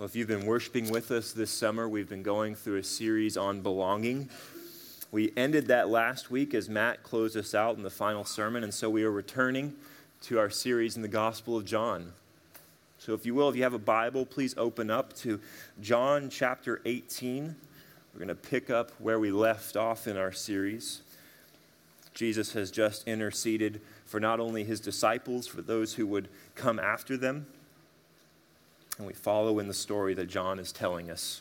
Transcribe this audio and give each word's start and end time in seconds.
Well, 0.00 0.06
if 0.06 0.16
you've 0.16 0.28
been 0.28 0.46
worshiping 0.46 0.90
with 0.90 1.10
us 1.10 1.32
this 1.32 1.50
summer, 1.50 1.86
we've 1.86 2.08
been 2.08 2.22
going 2.22 2.54
through 2.54 2.78
a 2.78 2.82
series 2.82 3.36
on 3.36 3.60
belonging. 3.60 4.30
We 5.12 5.30
ended 5.36 5.66
that 5.66 5.90
last 5.90 6.30
week 6.30 6.54
as 6.54 6.70
Matt 6.70 7.02
closed 7.02 7.36
us 7.36 7.54
out 7.54 7.76
in 7.76 7.82
the 7.82 7.90
final 7.90 8.24
sermon, 8.24 8.64
and 8.64 8.72
so 8.72 8.88
we 8.88 9.04
are 9.04 9.10
returning 9.10 9.74
to 10.22 10.38
our 10.38 10.48
series 10.48 10.96
in 10.96 11.02
the 11.02 11.08
Gospel 11.08 11.54
of 11.54 11.66
John. 11.66 12.14
So, 12.96 13.12
if 13.12 13.26
you 13.26 13.34
will, 13.34 13.50
if 13.50 13.56
you 13.56 13.62
have 13.62 13.74
a 13.74 13.78
Bible, 13.78 14.24
please 14.24 14.54
open 14.56 14.90
up 14.90 15.12
to 15.16 15.38
John 15.82 16.30
chapter 16.30 16.80
18. 16.86 17.54
We're 18.14 18.18
going 18.18 18.28
to 18.28 18.34
pick 18.34 18.70
up 18.70 18.92
where 19.00 19.20
we 19.20 19.30
left 19.30 19.76
off 19.76 20.06
in 20.06 20.16
our 20.16 20.32
series. 20.32 21.02
Jesus 22.14 22.54
has 22.54 22.70
just 22.70 23.06
interceded 23.06 23.82
for 24.06 24.18
not 24.18 24.40
only 24.40 24.64
his 24.64 24.80
disciples, 24.80 25.46
for 25.46 25.60
those 25.60 25.92
who 25.92 26.06
would 26.06 26.30
come 26.54 26.78
after 26.78 27.18
them 27.18 27.44
and 29.00 29.06
we 29.06 29.14
follow 29.14 29.58
in 29.58 29.66
the 29.66 29.72
story 29.72 30.12
that 30.12 30.28
John 30.28 30.58
is 30.58 30.72
telling 30.72 31.10
us. 31.10 31.40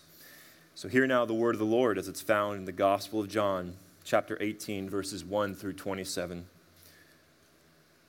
So, 0.76 0.88
hear 0.88 1.06
now 1.06 1.26
the 1.26 1.34
word 1.34 1.56
of 1.56 1.60
the 1.60 1.66
Lord 1.66 1.98
as 1.98 2.08
it's 2.08 2.22
found 2.22 2.58
in 2.58 2.64
the 2.64 2.72
Gospel 2.72 3.20
of 3.20 3.28
John, 3.28 3.74
chapter 4.06 4.38
18, 4.40 4.90
verses 4.90 5.26
1 5.26 5.56
through 5.56 5.74
27. 5.74 6.46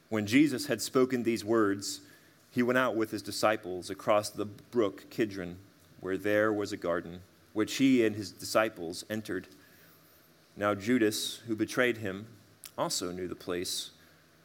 When 0.08 0.24
Jesus 0.24 0.66
had 0.66 0.80
spoken 0.80 1.24
these 1.24 1.44
words, 1.44 2.00
he 2.52 2.62
went 2.62 2.78
out 2.78 2.94
with 2.94 3.10
his 3.10 3.22
disciples 3.22 3.90
across 3.90 4.30
the 4.30 4.44
brook 4.44 5.10
Kidron, 5.10 5.56
where 5.98 6.16
there 6.16 6.52
was 6.52 6.72
a 6.72 6.76
garden, 6.76 7.18
which 7.52 7.78
he 7.78 8.06
and 8.06 8.14
his 8.14 8.30
disciples 8.30 9.04
entered. 9.10 9.48
Now, 10.56 10.76
Judas, 10.76 11.40
who 11.48 11.56
betrayed 11.56 11.96
him, 11.96 12.26
also 12.78 13.10
knew 13.10 13.26
the 13.26 13.34
place, 13.34 13.90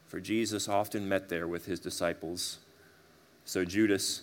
for 0.08 0.18
Jesus 0.18 0.68
often 0.68 1.08
met 1.08 1.28
there 1.28 1.46
with 1.46 1.66
his 1.66 1.78
disciples. 1.78 2.58
So, 3.44 3.64
Judas, 3.64 4.22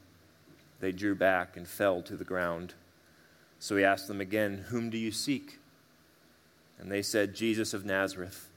they 0.81 0.91
drew 0.91 1.15
back 1.15 1.55
and 1.55 1.67
fell 1.67 2.01
to 2.01 2.17
the 2.17 2.23
ground. 2.23 2.73
So 3.59 3.77
he 3.77 3.83
asked 3.83 4.07
them 4.07 4.19
again, 4.19 4.65
Whom 4.69 4.89
do 4.89 4.97
you 4.97 5.11
seek? 5.11 5.59
And 6.79 6.91
they 6.91 7.03
said, 7.03 7.35
Jesus 7.35 7.73
of 7.73 7.85
Nazareth. 7.85 8.49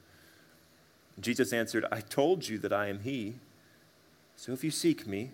Jesus 1.19 1.53
answered, 1.53 1.85
I 1.91 2.01
told 2.01 2.49
you 2.49 2.57
that 2.59 2.73
I 2.73 2.87
am 2.87 2.99
he. 3.01 3.35
So 4.35 4.51
if 4.51 4.63
you 4.63 4.71
seek 4.71 5.07
me, 5.07 5.31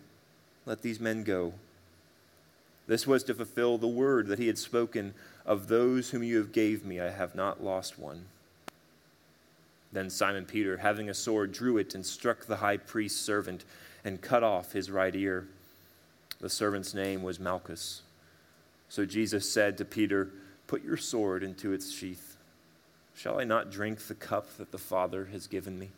let 0.66 0.82
these 0.82 1.00
men 1.00 1.24
go. 1.24 1.54
This 2.88 3.08
was 3.08 3.24
to 3.24 3.34
fulfill 3.34 3.78
the 3.78 3.88
word 3.88 4.28
that 4.28 4.40
he 4.40 4.48
had 4.48 4.58
spoken 4.58 5.14
of 5.46 5.70
those 5.70 6.10
whom 6.10 6.24
you 6.24 6.38
have 6.38 6.52
gave 6.52 6.86
me, 6.86 7.00
I 7.00 7.10
have 7.10 7.34
not 7.34 7.64
lost 7.64 7.98
one. 7.98 8.26
Then 9.94 10.10
Simon 10.10 10.46
Peter, 10.46 10.78
having 10.78 11.10
a 11.10 11.14
sword, 11.14 11.52
drew 11.52 11.78
it 11.78 11.96
and 11.96 12.06
struck 12.06 12.46
the 12.46 12.58
high 12.58 12.78
priest's 12.78 13.20
servant 13.20 13.66
and 14.04 14.22
cut 14.22 14.44
off 14.44 14.74
his 14.74 14.92
right 14.92 15.16
ear. 15.16 15.48
The 16.42 16.50
servant's 16.50 16.96
name 16.96 17.22
was 17.22 17.40
Malchus. 17.40 18.02
So 18.90 19.06
Jesus 19.06 19.50
said 19.50 19.78
to 19.78 19.86
Peter, 19.86 20.30
Put 20.66 20.84
your 20.84 20.98
sword 20.98 21.44
into 21.44 21.72
its 21.72 21.92
sheath. 21.92 22.36
Shall 23.16 23.40
I 23.40 23.44
not 23.44 23.72
drink 23.72 24.00
the 24.00 24.16
cup 24.16 24.58
that 24.58 24.72
the 24.72 24.80
Father 24.80 25.26
has 25.32 25.46
given 25.46 25.78
me? 25.78 25.90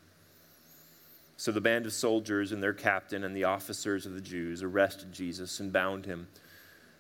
So 1.38 1.52
the 1.52 1.62
band 1.62 1.86
of 1.86 1.94
soldiers 1.94 2.52
and 2.52 2.62
their 2.62 2.74
captain 2.74 3.24
and 3.24 3.36
the 3.36 3.46
officers 3.46 4.06
of 4.06 4.16
the 4.16 4.22
Jews 4.22 4.62
arrested 4.62 5.14
Jesus 5.14 5.62
and 5.62 5.72
bound 5.72 6.06
him. 6.06 6.28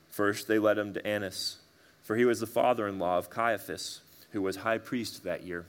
First, 0.10 0.48
they 0.48 0.58
led 0.58 0.78
him 0.78 0.94
to 0.94 1.06
Annas, 1.06 1.58
for 2.04 2.16
he 2.16 2.26
was 2.26 2.40
the 2.40 2.48
father 2.48 2.88
in 2.88 2.98
law 2.98 3.18
of 3.18 3.30
Caiaphas, 3.30 4.02
who 4.32 4.42
was 4.42 4.58
high 4.58 4.78
priest 4.78 5.24
that 5.26 5.44
year. 5.44 5.66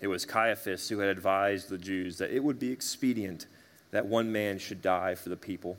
It 0.00 0.08
was 0.08 0.26
Caiaphas 0.26 0.88
who 0.90 0.98
had 0.98 1.08
advised 1.08 1.70
the 1.70 1.78
Jews 1.78 2.18
that 2.18 2.30
it 2.30 2.44
would 2.44 2.58
be 2.58 2.72
expedient 2.72 3.46
that 3.90 4.06
one 4.06 4.30
man 4.30 4.58
should 4.58 4.82
die 4.82 5.14
for 5.14 5.30
the 5.30 5.36
people. 5.36 5.78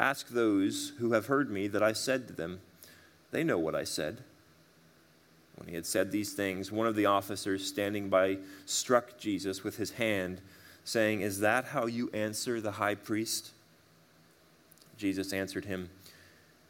Ask 0.00 0.28
those 0.28 0.92
who 0.98 1.12
have 1.12 1.26
heard 1.26 1.50
me 1.50 1.66
that 1.68 1.82
I 1.82 1.92
said 1.92 2.28
to 2.28 2.32
them. 2.32 2.60
They 3.30 3.42
know 3.44 3.58
what 3.58 3.74
I 3.74 3.84
said. 3.84 4.22
When 5.56 5.68
he 5.68 5.74
had 5.74 5.86
said 5.86 6.12
these 6.12 6.34
things, 6.34 6.70
one 6.70 6.86
of 6.86 6.94
the 6.94 7.06
officers 7.06 7.66
standing 7.66 8.08
by 8.08 8.38
struck 8.64 9.18
Jesus 9.18 9.64
with 9.64 9.76
his 9.76 9.90
hand, 9.92 10.40
saying, 10.84 11.20
Is 11.20 11.40
that 11.40 11.64
how 11.66 11.86
you 11.86 12.10
answer 12.14 12.60
the 12.60 12.72
high 12.72 12.94
priest? 12.94 13.50
Jesus 14.96 15.32
answered 15.32 15.64
him, 15.64 15.90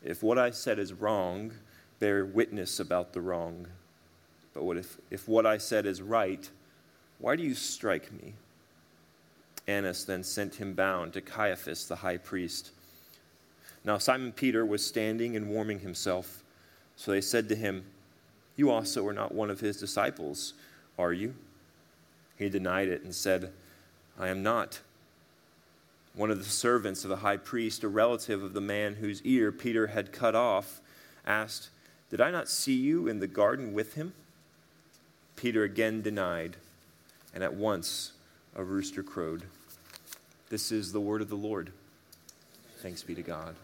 If 0.02 0.22
what 0.22 0.38
I 0.38 0.50
said 0.50 0.78
is 0.78 0.94
wrong, 0.94 1.52
bear 1.98 2.24
witness 2.24 2.80
about 2.80 3.12
the 3.12 3.20
wrong. 3.20 3.66
But 4.54 4.64
what 4.64 4.78
if, 4.78 4.96
if 5.10 5.28
what 5.28 5.44
I 5.44 5.58
said 5.58 5.84
is 5.84 6.00
right, 6.00 6.48
why 7.18 7.36
do 7.36 7.42
you 7.42 7.54
strike 7.54 8.10
me? 8.12 8.34
Annas 9.66 10.04
then 10.04 10.24
sent 10.24 10.54
him 10.54 10.72
bound 10.72 11.12
to 11.12 11.20
Caiaphas 11.20 11.86
the 11.86 11.96
high 11.96 12.16
priest. 12.16 12.70
Now 13.88 13.96
Simon 13.96 14.32
Peter 14.32 14.66
was 14.66 14.84
standing 14.84 15.34
and 15.34 15.48
warming 15.48 15.78
himself. 15.78 16.42
So 16.96 17.10
they 17.10 17.22
said 17.22 17.48
to 17.48 17.54
him, 17.54 17.86
You 18.54 18.68
also 18.68 19.06
are 19.06 19.14
not 19.14 19.34
one 19.34 19.48
of 19.48 19.60
his 19.60 19.80
disciples, 19.80 20.52
are 20.98 21.14
you? 21.14 21.34
He 22.36 22.50
denied 22.50 22.88
it 22.88 23.02
and 23.02 23.14
said, 23.14 23.50
I 24.18 24.28
am 24.28 24.42
not. 24.42 24.80
One 26.14 26.30
of 26.30 26.36
the 26.36 26.44
servants 26.44 27.02
of 27.02 27.08
the 27.08 27.16
high 27.16 27.38
priest, 27.38 27.82
a 27.82 27.88
relative 27.88 28.42
of 28.42 28.52
the 28.52 28.60
man 28.60 28.96
whose 28.96 29.22
ear 29.22 29.50
Peter 29.50 29.86
had 29.86 30.12
cut 30.12 30.34
off, 30.34 30.82
asked, 31.26 31.70
Did 32.10 32.20
I 32.20 32.30
not 32.30 32.50
see 32.50 32.74
you 32.74 33.08
in 33.08 33.20
the 33.20 33.26
garden 33.26 33.72
with 33.72 33.94
him? 33.94 34.12
Peter 35.34 35.62
again 35.62 36.02
denied, 36.02 36.58
and 37.32 37.42
at 37.42 37.54
once 37.54 38.12
a 38.54 38.62
rooster 38.62 39.02
crowed. 39.02 39.44
This 40.50 40.70
is 40.70 40.92
the 40.92 41.00
word 41.00 41.22
of 41.22 41.30
the 41.30 41.36
Lord. 41.36 41.72
Thanks 42.82 43.02
be 43.02 43.14
to 43.14 43.22
God. 43.22 43.56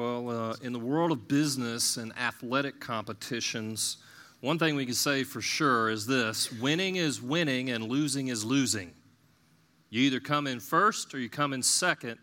Well, 0.00 0.30
uh, 0.30 0.56
in 0.62 0.72
the 0.72 0.78
world 0.78 1.12
of 1.12 1.28
business 1.28 1.98
and 1.98 2.16
athletic 2.16 2.80
competitions, 2.80 3.98
one 4.40 4.58
thing 4.58 4.74
we 4.74 4.86
can 4.86 4.94
say 4.94 5.24
for 5.24 5.42
sure 5.42 5.90
is 5.90 6.06
this 6.06 6.50
winning 6.50 6.96
is 6.96 7.20
winning 7.20 7.68
and 7.68 7.84
losing 7.84 8.28
is 8.28 8.42
losing. 8.42 8.94
You 9.90 10.00
either 10.00 10.18
come 10.18 10.46
in 10.46 10.58
first 10.58 11.12
or 11.12 11.18
you 11.18 11.28
come 11.28 11.52
in 11.52 11.62
second, 11.62 12.16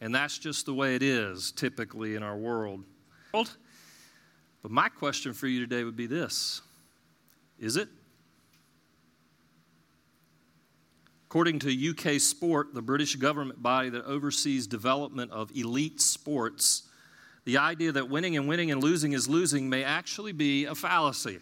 and 0.00 0.14
that's 0.14 0.38
just 0.38 0.66
the 0.66 0.74
way 0.74 0.94
it 0.94 1.02
is 1.02 1.50
typically 1.50 2.14
in 2.14 2.22
our 2.22 2.36
world. 2.36 2.84
But 4.62 4.70
my 4.70 4.88
question 4.88 5.32
for 5.32 5.48
you 5.48 5.58
today 5.58 5.82
would 5.82 5.96
be 5.96 6.06
this 6.06 6.62
Is 7.58 7.76
it? 7.76 7.88
According 11.34 11.58
to 11.58 11.90
UK 11.90 12.20
Sport, 12.20 12.74
the 12.74 12.80
British 12.80 13.16
government 13.16 13.60
body 13.60 13.88
that 13.88 14.04
oversees 14.04 14.68
development 14.68 15.32
of 15.32 15.50
elite 15.56 16.00
sports, 16.00 16.84
the 17.44 17.58
idea 17.58 17.90
that 17.90 18.08
winning 18.08 18.36
and 18.36 18.46
winning 18.46 18.70
and 18.70 18.80
losing 18.80 19.14
is 19.14 19.28
losing 19.28 19.68
may 19.68 19.82
actually 19.82 20.30
be 20.30 20.66
a 20.66 20.76
fallacy. 20.76 21.40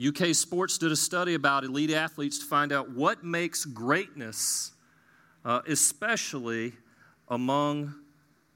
UK 0.00 0.32
Sports 0.32 0.78
did 0.78 0.92
a 0.92 0.96
study 0.96 1.34
about 1.34 1.64
elite 1.64 1.90
athletes 1.90 2.38
to 2.38 2.44
find 2.44 2.70
out 2.70 2.88
what 2.88 3.24
makes 3.24 3.64
greatness, 3.64 4.70
uh, 5.44 5.60
especially 5.66 6.72
among 7.26 7.92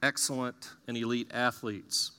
excellent 0.04 0.70
and 0.86 0.96
elite 0.96 1.32
athletes, 1.34 2.12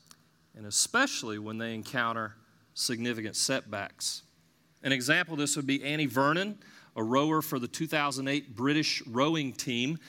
and 0.57 0.65
especially 0.65 1.39
when 1.39 1.57
they 1.57 1.73
encounter 1.73 2.35
significant 2.73 3.37
setbacks. 3.37 4.23
An 4.83 4.91
example 4.91 5.35
of 5.35 5.39
this 5.39 5.55
would 5.55 5.65
be 5.65 5.81
Annie 5.85 6.05
Vernon, 6.05 6.59
a 6.95 7.03
rower 7.03 7.41
for 7.41 7.59
the 7.59 7.67
2008 7.67 8.55
British 8.55 9.01
rowing 9.07 9.53
team. 9.53 9.99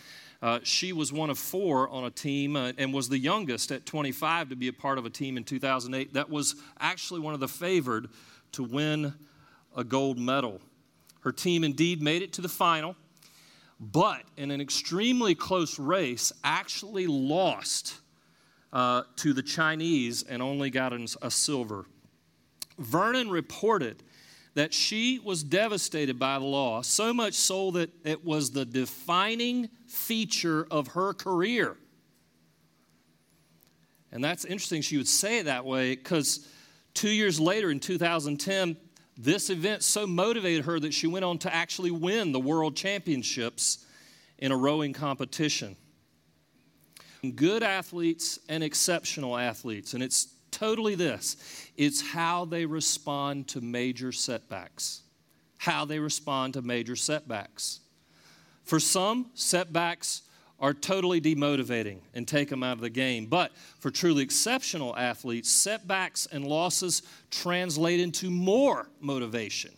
Uh, 0.43 0.61
she 0.63 0.93
was 0.93 1.13
one 1.13 1.31
of 1.31 1.39
four 1.39 1.89
on 1.89 2.05
a 2.05 2.11
team 2.11 2.57
uh, 2.57 2.73
and 2.77 2.93
was 2.93 3.09
the 3.09 3.19
youngest 3.19 3.73
at 3.73 3.87
25 3.87 4.51
to 4.51 4.57
be 4.57 4.69
a 4.69 4.73
part 4.73 4.99
of 4.99 5.07
a 5.07 5.11
team 5.11 5.37
in 5.37 5.45
2008 5.45 6.13
that 6.13 6.29
was 6.29 6.55
actually 6.79 7.21
one 7.21 7.33
of 7.33 7.41
the 7.41 7.49
favored 7.49 8.09
to 8.53 8.63
win 8.63 9.15
a 9.77 9.83
gold 9.83 10.19
medal. 10.19 10.61
Her 11.21 11.33
team 11.33 11.65
indeed 11.65 12.03
made 12.03 12.23
it 12.23 12.35
to 12.35 12.43
the 12.43 12.49
final, 12.49 12.95
but 13.81 14.23
in 14.37 14.51
an 14.51 14.61
extremely 14.61 15.35
close 15.35 15.79
race, 15.79 16.33
actually 16.45 17.07
lost 17.07 18.01
uh, 18.73 19.05
to 19.17 19.33
the 19.33 19.43
Chinese 19.43 20.23
and 20.25 20.43
only 20.43 20.69
got 20.69 20.93
a 20.93 21.31
silver. 21.31 21.87
Vernon 22.79 23.31
reported 23.31 24.03
that 24.55 24.73
she 24.73 25.19
was 25.19 25.43
devastated 25.43 26.19
by 26.19 26.39
the 26.39 26.45
loss, 26.45 26.87
so 26.87 27.13
much 27.13 27.35
so 27.35 27.73
that 27.73 27.91
it 28.05 28.25
was 28.25 28.53
the 28.53 28.65
defining 28.65 29.69
feature 29.89 30.67
of 30.71 30.89
her 30.89 31.13
career. 31.13 31.77
And 34.13 34.23
that's 34.23 34.45
interesting 34.45 34.81
she 34.81 34.97
would 34.97 35.09
say 35.09 35.41
it 35.41 35.45
that 35.45 35.65
way 35.65 35.97
because 35.97 36.49
two 36.95 37.11
years 37.11 37.41
later 37.41 37.71
in 37.71 37.81
2010, 37.81 38.77
this 39.17 39.51
event 39.51 39.83
so 39.83 40.07
motivated 40.07 40.65
her 40.65 40.79
that 40.79 40.95
she 40.95 41.09
went 41.09 41.25
on 41.25 41.39
to 41.39 41.53
actually 41.53 41.91
win 41.91 42.31
the 42.33 42.41
world 42.41 42.77
championships 42.77 43.85
in 44.39 44.53
a 44.53 44.57
rowing 44.57 44.93
competition. 44.93 45.77
Good 47.35 47.63
athletes 47.63 48.39
and 48.49 48.63
exceptional 48.63 49.37
athletes, 49.37 49.95
and 49.95 50.03
it's 50.03 50.34
totally 50.55 50.95
this 50.95 51.37
it's 51.77 52.01
how 52.01 52.45
they 52.45 52.65
respond 52.67 53.49
to 53.49 53.61
major 53.61 54.13
setbacks. 54.13 55.03
How 55.59 55.85
they 55.85 55.99
respond 55.99 56.55
to 56.55 56.63
major 56.63 56.97
setbacks. 56.97 57.81
For 58.65 58.79
some, 58.79 59.31
setbacks 59.35 60.23
are 60.61 60.73
totally 60.73 61.21
demotivating 61.21 61.99
and 62.15 62.27
take 62.27 62.49
them 62.49 62.63
out 62.63 62.75
of 62.75 62.81
the 62.81 62.91
game. 62.91 63.27
But 63.27 63.53
for 63.79 63.91
truly 63.91 64.23
exceptional 64.23 64.97
athletes, 64.97 65.51
setbacks 65.51 66.27
and 66.31 66.47
losses 66.47 67.03
translate 67.31 68.01
into 68.01 68.31
more 68.31 68.89
motivation. 69.01 69.73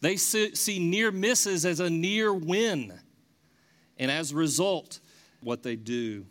They 0.00 0.16
see 0.16 0.78
near 0.78 1.10
misses 1.10 1.66
as 1.66 1.80
a 1.80 1.90
near 1.90 2.32
win. 2.32 2.98
And 3.98 4.10
as 4.10 4.32
a 4.32 4.36
result, 4.36 5.00
what 5.40 5.62
they 5.62 5.76
do 5.76 6.24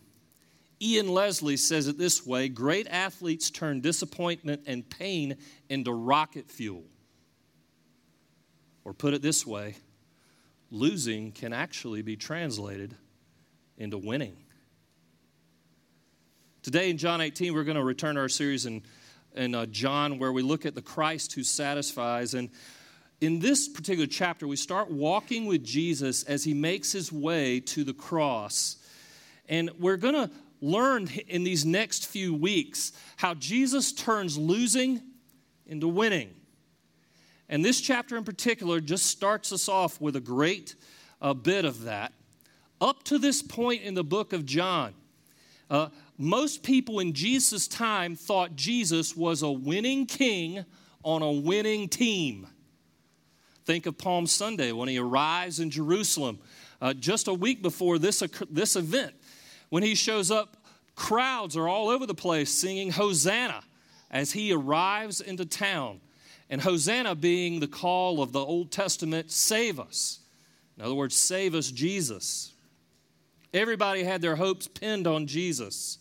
Ian 0.81 1.07
Leslie 1.07 1.57
says 1.57 1.87
it 1.87 1.97
this 1.97 2.25
way 2.25 2.49
great 2.49 2.87
athletes 2.87 3.49
turn 3.49 3.81
disappointment 3.81 4.63
and 4.67 4.87
pain 4.87 5.37
into 5.69 5.91
rocket 5.91 6.49
fuel. 6.49 6.83
Or 8.83 8.93
put 8.93 9.13
it 9.13 9.21
this 9.21 9.45
way 9.45 9.75
losing 10.69 11.31
can 11.31 11.53
actually 11.53 12.01
be 12.01 12.15
translated 12.15 12.95
into 13.77 13.97
winning. 13.97 14.37
Today 16.61 16.89
in 16.89 16.97
John 16.97 17.21
18, 17.21 17.53
we're 17.53 17.63
going 17.63 17.77
to 17.77 17.83
return 17.83 18.15
to 18.15 18.21
our 18.21 18.29
series 18.29 18.65
in, 18.65 18.83
in 19.35 19.55
uh, 19.55 19.65
John 19.67 20.19
where 20.19 20.33
we 20.33 20.41
look 20.41 20.65
at 20.65 20.75
the 20.75 20.81
Christ 20.81 21.33
who 21.33 21.43
satisfies. 21.43 22.33
And 22.33 22.49
in 23.21 23.39
this 23.39 23.69
particular 23.69 24.07
chapter, 24.07 24.47
we 24.47 24.57
start 24.57 24.91
walking 24.91 25.45
with 25.45 25.63
Jesus 25.63 26.23
as 26.23 26.43
he 26.43 26.53
makes 26.53 26.91
his 26.91 27.11
way 27.11 27.61
to 27.61 27.85
the 27.85 27.93
cross. 27.93 28.75
And 29.47 29.71
we're 29.79 29.95
going 29.95 30.15
to 30.15 30.29
learn 30.61 31.07
in 31.27 31.43
these 31.43 31.65
next 31.65 32.07
few 32.07 32.33
weeks 32.33 32.91
how 33.17 33.33
Jesus 33.33 33.91
turns 33.91 34.37
losing 34.37 35.01
into 35.65 35.87
winning. 35.87 36.33
And 37.49 37.63
this 37.63 37.79
chapter 37.79 38.17
in 38.17 38.23
particular 38.23 38.81
just 38.81 39.05
starts 39.05 39.51
us 39.53 39.69
off 39.69 40.01
with 40.01 40.15
a 40.15 40.21
great 40.21 40.75
uh, 41.21 41.33
bit 41.33 41.65
of 41.65 41.83
that. 41.83 42.13
Up 42.79 43.03
to 43.03 43.17
this 43.17 43.41
point 43.41 43.83
in 43.83 43.93
the 43.93 44.03
book 44.03 44.33
of 44.33 44.45
John, 44.45 44.93
uh, 45.69 45.89
most 46.17 46.63
people 46.63 46.99
in 46.99 47.13
Jesus' 47.13 47.67
time 47.67 48.15
thought 48.15 48.55
Jesus 48.55 49.15
was 49.15 49.41
a 49.41 49.51
winning 49.51 50.05
king 50.05 50.65
on 51.03 51.21
a 51.21 51.31
winning 51.31 51.89
team. 51.89 52.47
Think 53.65 53.85
of 53.85 53.97
Palm 53.97 54.27
Sunday 54.27 54.71
when 54.71 54.87
he 54.87 54.97
arrives 54.97 55.59
in 55.59 55.69
Jerusalem. 55.69 56.39
Uh, 56.81 56.93
just 56.93 57.27
a 57.27 57.33
week 57.33 57.61
before 57.61 57.97
this, 57.97 58.23
this 58.49 58.75
event, 58.75 59.13
when 59.69 59.83
he 59.83 59.95
shows 59.95 60.31
up, 60.31 60.57
crowds 60.95 61.55
are 61.57 61.67
all 61.67 61.89
over 61.89 62.05
the 62.05 62.13
place 62.13 62.51
singing 62.51 62.91
Hosanna 62.91 63.61
as 64.09 64.31
he 64.31 64.53
arrives 64.53 65.21
into 65.21 65.45
town. 65.45 66.01
And 66.49 66.61
Hosanna 66.61 67.15
being 67.15 67.59
the 67.59 67.67
call 67.67 68.21
of 68.21 68.31
the 68.31 68.39
Old 68.39 68.71
Testament, 68.71 69.31
save 69.31 69.79
us. 69.79 70.19
In 70.77 70.83
other 70.83 70.95
words, 70.95 71.15
save 71.15 71.55
us, 71.55 71.71
Jesus. 71.71 72.53
Everybody 73.53 74.03
had 74.03 74.21
their 74.21 74.35
hopes 74.35 74.67
pinned 74.67 75.07
on 75.07 75.27
Jesus. 75.27 75.97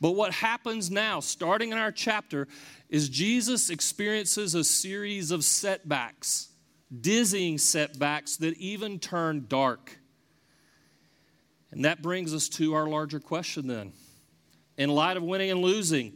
But 0.00 0.12
what 0.12 0.32
happens 0.32 0.90
now, 0.90 1.20
starting 1.20 1.72
in 1.72 1.78
our 1.78 1.92
chapter, 1.92 2.46
is 2.90 3.08
Jesus 3.08 3.70
experiences 3.70 4.54
a 4.54 4.64
series 4.64 5.30
of 5.30 5.44
setbacks, 5.44 6.48
dizzying 7.00 7.56
setbacks 7.58 8.36
that 8.36 8.56
even 8.58 8.98
turn 8.98 9.46
dark. 9.48 9.98
And 11.74 11.84
that 11.84 12.02
brings 12.02 12.32
us 12.32 12.48
to 12.50 12.74
our 12.74 12.86
larger 12.86 13.18
question 13.18 13.66
then. 13.66 13.92
In 14.78 14.90
light 14.90 15.16
of 15.16 15.24
winning 15.24 15.50
and 15.50 15.60
losing, 15.60 16.12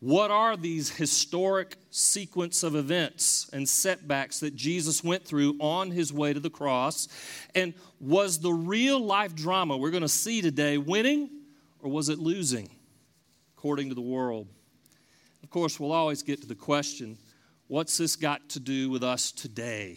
what 0.00 0.30
are 0.30 0.54
these 0.54 0.90
historic 0.90 1.76
sequence 1.90 2.62
of 2.62 2.76
events 2.76 3.48
and 3.54 3.66
setbacks 3.66 4.40
that 4.40 4.54
Jesus 4.54 5.02
went 5.02 5.24
through 5.24 5.56
on 5.60 5.90
his 5.90 6.12
way 6.12 6.34
to 6.34 6.40
the 6.40 6.50
cross? 6.50 7.08
And 7.54 7.72
was 8.00 8.38
the 8.38 8.52
real 8.52 9.00
life 9.00 9.34
drama 9.34 9.78
we're 9.78 9.90
going 9.90 10.02
to 10.02 10.08
see 10.08 10.42
today 10.42 10.76
winning 10.76 11.30
or 11.80 11.90
was 11.90 12.10
it 12.10 12.18
losing 12.18 12.68
according 13.56 13.88
to 13.88 13.94
the 13.94 14.02
world? 14.02 14.46
Of 15.42 15.48
course, 15.48 15.80
we'll 15.80 15.92
always 15.92 16.22
get 16.22 16.42
to 16.42 16.46
the 16.46 16.54
question 16.54 17.16
what's 17.68 17.96
this 17.96 18.14
got 18.14 18.46
to 18.50 18.60
do 18.60 18.90
with 18.90 19.02
us 19.02 19.32
today? 19.32 19.96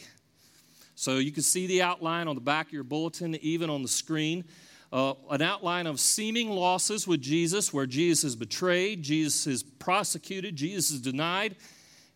So 0.95 1.17
you 1.17 1.33
can 1.33 1.43
see 1.43 1.67
the 1.67 1.81
outline 1.81 2.29
on 2.29 2.35
the 2.35 2.41
back 2.41 2.67
of 2.67 2.73
your 2.73 2.85
bulletin, 2.85 3.35
even 3.41 3.69
on 3.69 3.81
the 3.81 3.89
screen 3.89 4.45
uh, 4.93 5.13
an 5.29 5.41
outline 5.41 5.87
of 5.87 5.99
seeming 5.99 6.49
losses 6.49 7.07
with 7.07 7.21
Jesus, 7.21 7.73
where 7.73 7.85
Jesus 7.85 8.23
is 8.23 8.35
betrayed, 8.35 9.03
Jesus 9.03 9.47
is 9.47 9.63
prosecuted, 9.63 10.55
Jesus 10.55 10.91
is 10.91 11.01
denied, 11.01 11.55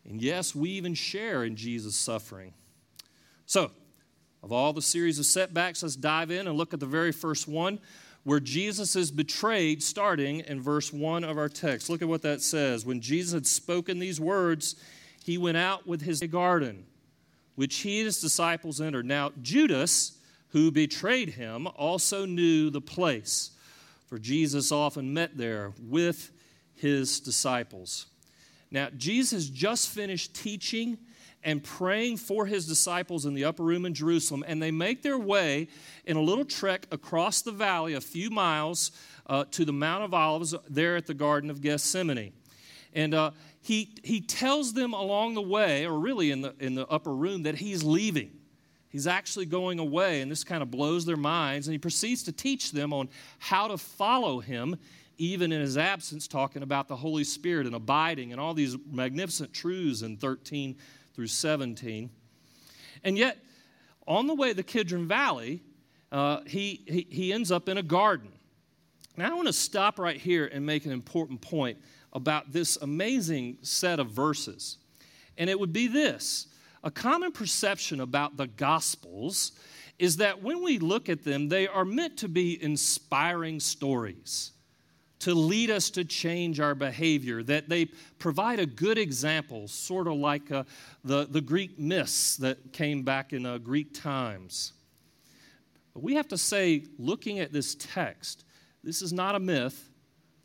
and 0.07 0.21
yes, 0.21 0.55
we 0.55 0.69
even 0.71 0.93
share 0.93 1.43
in 1.43 1.55
Jesus' 1.55 1.95
suffering. 1.95 2.53
So, 3.45 3.71
of 4.41 4.51
all 4.51 4.71
the 4.73 4.81
series 4.81 5.19
of 5.19 5.25
setbacks, 5.25 5.83
let's 5.83 5.95
dive 5.95 6.31
in 6.31 6.47
and 6.47 6.57
look 6.57 6.73
at 6.73 6.79
the 6.79 6.85
very 6.85 7.11
first 7.11 7.47
one 7.47 7.79
where 8.23 8.39
Jesus 8.39 8.95
is 8.95 9.11
betrayed, 9.11 9.81
starting 9.81 10.41
in 10.41 10.61
verse 10.61 10.91
1 10.93 11.23
of 11.23 11.37
our 11.37 11.49
text. 11.49 11.89
Look 11.89 12.01
at 12.01 12.07
what 12.07 12.21
that 12.23 12.41
says. 12.41 12.85
When 12.85 13.01
Jesus 13.01 13.33
had 13.33 13.47
spoken 13.47 13.99
these 13.99 14.19
words, 14.19 14.75
he 15.23 15.37
went 15.37 15.57
out 15.57 15.87
with 15.87 16.01
his 16.01 16.21
garden, 16.21 16.85
which 17.55 17.77
he 17.77 17.99
and 17.99 18.05
his 18.05 18.21
disciples 18.21 18.81
entered. 18.81 19.05
Now, 19.05 19.31
Judas, 19.41 20.17
who 20.49 20.71
betrayed 20.71 21.29
him 21.29 21.67
also 21.75 22.25
knew 22.25 22.69
the 22.69 22.81
place, 22.81 23.51
for 24.07 24.17
Jesus 24.17 24.71
often 24.71 25.13
met 25.13 25.37
there 25.37 25.73
with 25.81 26.31
his 26.75 27.19
disciples. 27.19 28.07
Now, 28.71 28.89
Jesus 28.95 29.47
just 29.49 29.89
finished 29.89 30.35
teaching 30.35 30.97
and 31.43 31.63
praying 31.63 32.17
for 32.17 32.45
his 32.45 32.67
disciples 32.67 33.25
in 33.25 33.33
the 33.33 33.45
upper 33.45 33.63
room 33.63 33.85
in 33.85 33.93
Jerusalem, 33.93 34.43
and 34.47 34.61
they 34.61 34.71
make 34.71 35.03
their 35.03 35.17
way 35.17 35.69
in 36.05 36.17
a 36.17 36.21
little 36.21 36.45
trek 36.45 36.85
across 36.91 37.41
the 37.41 37.51
valley, 37.51 37.93
a 37.93 38.01
few 38.01 38.29
miles 38.29 38.91
uh, 39.27 39.45
to 39.51 39.65
the 39.65 39.73
Mount 39.73 40.03
of 40.03 40.13
Olives, 40.13 40.53
there 40.69 40.95
at 40.95 41.05
the 41.05 41.13
Garden 41.13 41.49
of 41.49 41.61
Gethsemane. 41.61 42.33
And 42.93 43.13
uh, 43.13 43.31
he, 43.61 43.95
he 44.03 44.19
tells 44.19 44.73
them 44.73 44.93
along 44.93 45.35
the 45.35 45.41
way, 45.41 45.85
or 45.85 45.97
really 45.97 46.31
in 46.31 46.41
the, 46.41 46.55
in 46.59 46.75
the 46.75 46.87
upper 46.87 47.13
room, 47.13 47.43
that 47.43 47.55
he's 47.55 47.83
leaving. 47.83 48.31
He's 48.89 49.05
actually 49.05 49.45
going 49.45 49.77
away, 49.77 50.21
and 50.21 50.31
this 50.31 50.43
kind 50.43 50.63
of 50.63 50.71
blows 50.71 51.05
their 51.05 51.17
minds. 51.17 51.67
And 51.67 51.73
he 51.73 51.77
proceeds 51.77 52.23
to 52.23 52.31
teach 52.31 52.71
them 52.71 52.91
on 52.91 53.07
how 53.37 53.67
to 53.67 53.77
follow 53.77 54.39
him, 54.39 54.77
even 55.19 55.51
in 55.51 55.61
his 55.61 55.77
absence, 55.77 56.27
talking 56.27 56.63
about 56.63 56.87
the 56.87 56.95
Holy 56.95 57.23
Spirit 57.23 57.67
and 57.67 57.75
abiding 57.75 58.31
and 58.31 58.41
all 58.41 58.55
these 58.55 58.75
magnificent 58.91 59.53
truths 59.53 60.01
in 60.01 60.17
13 60.17 60.75
through 61.13 61.27
17. 61.27 62.09
And 63.03 63.17
yet, 63.17 63.37
on 64.07 64.25
the 64.25 64.33
way 64.33 64.49
to 64.49 64.55
the 64.55 64.63
Kidron 64.63 65.07
Valley, 65.07 65.61
uh, 66.11 66.41
he, 66.47 66.83
he, 66.87 67.07
he 67.09 67.33
ends 67.33 67.51
up 67.51 67.69
in 67.69 67.77
a 67.77 67.83
garden. 67.83 68.31
Now, 69.15 69.31
I 69.31 69.33
want 69.35 69.47
to 69.47 69.53
stop 69.53 69.99
right 69.99 70.17
here 70.17 70.49
and 70.51 70.65
make 70.65 70.85
an 70.85 70.91
important 70.91 71.41
point 71.41 71.77
about 72.13 72.51
this 72.51 72.77
amazing 72.77 73.57
set 73.61 73.99
of 73.99 74.09
verses. 74.09 74.77
And 75.37 75.49
it 75.49 75.59
would 75.59 75.73
be 75.73 75.87
this 75.87 76.47
a 76.83 76.91
common 76.91 77.31
perception 77.31 77.99
about 77.99 78.37
the 78.37 78.47
Gospels 78.47 79.51
is 79.97 80.17
that 80.17 80.41
when 80.41 80.63
we 80.63 80.79
look 80.79 81.09
at 81.09 81.23
them, 81.23 81.49
they 81.49 81.67
are 81.67 81.85
meant 81.85 82.17
to 82.17 82.29
be 82.29 82.61
inspiring 82.63 83.59
stories 83.59 84.51
to 85.19 85.33
lead 85.33 85.69
us 85.69 85.89
to 85.89 86.05
change 86.05 86.59
our 86.59 86.73
behavior, 86.73 87.43
that 87.43 87.67
they 87.67 87.85
provide 88.17 88.59
a 88.59 88.65
good 88.65 88.97
example, 88.97 89.67
sort 89.67 90.07
of 90.07 90.13
like 90.13 90.49
uh, 90.51 90.63
the, 91.03 91.27
the 91.29 91.41
Greek 91.41 91.77
myths 91.77 92.37
that 92.37 92.71
came 92.71 93.03
back 93.03 93.33
in 93.33 93.45
uh, 93.45 93.57
Greek 93.57 93.93
times. 93.93 94.73
But 95.93 96.03
we 96.03 96.15
have 96.15 96.29
to 96.29 96.37
say, 96.37 96.85
looking 96.97 97.39
at 97.39 97.51
this 97.51 97.75
text, 97.75 98.45
this 98.81 99.01
is 99.01 99.11
not 99.11 99.35
a 99.35 99.39
myth, 99.39 99.89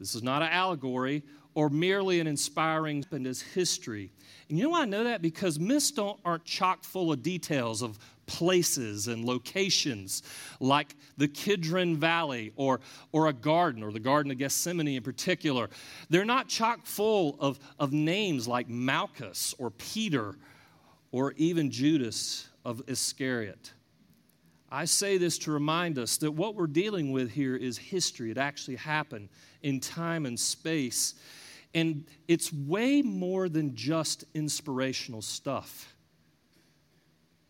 this 0.00 0.16
is 0.16 0.24
not 0.24 0.42
an 0.42 0.48
allegory, 0.48 1.22
or 1.54 1.68
merely 1.68 2.20
an 2.20 2.26
inspiring 2.26 3.04
and 3.10 3.26
as 3.26 3.40
history. 3.40 4.10
And 4.48 4.58
you 4.58 4.64
know 4.64 4.70
why 4.70 4.82
I 4.82 4.86
know 4.86 5.04
that? 5.04 5.22
Because 5.22 5.58
myths 5.58 5.90
don't, 5.90 6.18
aren't 6.24 6.44
chock 6.44 6.84
full 6.84 7.12
of 7.12 7.22
details 7.22 7.82
of 7.82 7.98
places 8.26 9.08
and 9.08 9.24
locations 9.24 10.22
like 10.60 10.96
the 11.16 11.28
Kidron 11.28 11.96
Valley 11.96 12.52
or, 12.56 12.80
or 13.12 13.28
a 13.28 13.32
garden, 13.32 13.82
or 13.82 13.92
the 13.92 14.00
Garden 14.00 14.32
of 14.32 14.38
Gethsemane 14.38 14.88
in 14.88 15.02
particular. 15.02 15.68
They're 16.10 16.24
not 16.24 16.48
chock 16.48 16.86
full 16.86 17.36
of, 17.40 17.58
of 17.78 17.92
names 17.92 18.48
like 18.48 18.68
Malchus 18.68 19.54
or 19.58 19.70
Peter 19.70 20.36
or 21.12 21.32
even 21.36 21.70
Judas 21.70 22.48
of 22.64 22.82
Iscariot. 22.88 23.72
I 24.70 24.86
say 24.86 25.18
this 25.18 25.38
to 25.38 25.52
remind 25.52 25.98
us 25.98 26.16
that 26.16 26.32
what 26.32 26.56
we're 26.56 26.66
dealing 26.66 27.12
with 27.12 27.30
here 27.30 27.54
is 27.54 27.78
history. 27.78 28.32
It 28.32 28.38
actually 28.38 28.74
happened 28.74 29.28
in 29.62 29.78
time 29.78 30.26
and 30.26 30.38
space. 30.38 31.14
And 31.74 32.04
it's 32.28 32.52
way 32.52 33.02
more 33.02 33.48
than 33.48 33.74
just 33.74 34.24
inspirational 34.34 35.22
stuff 35.22 35.94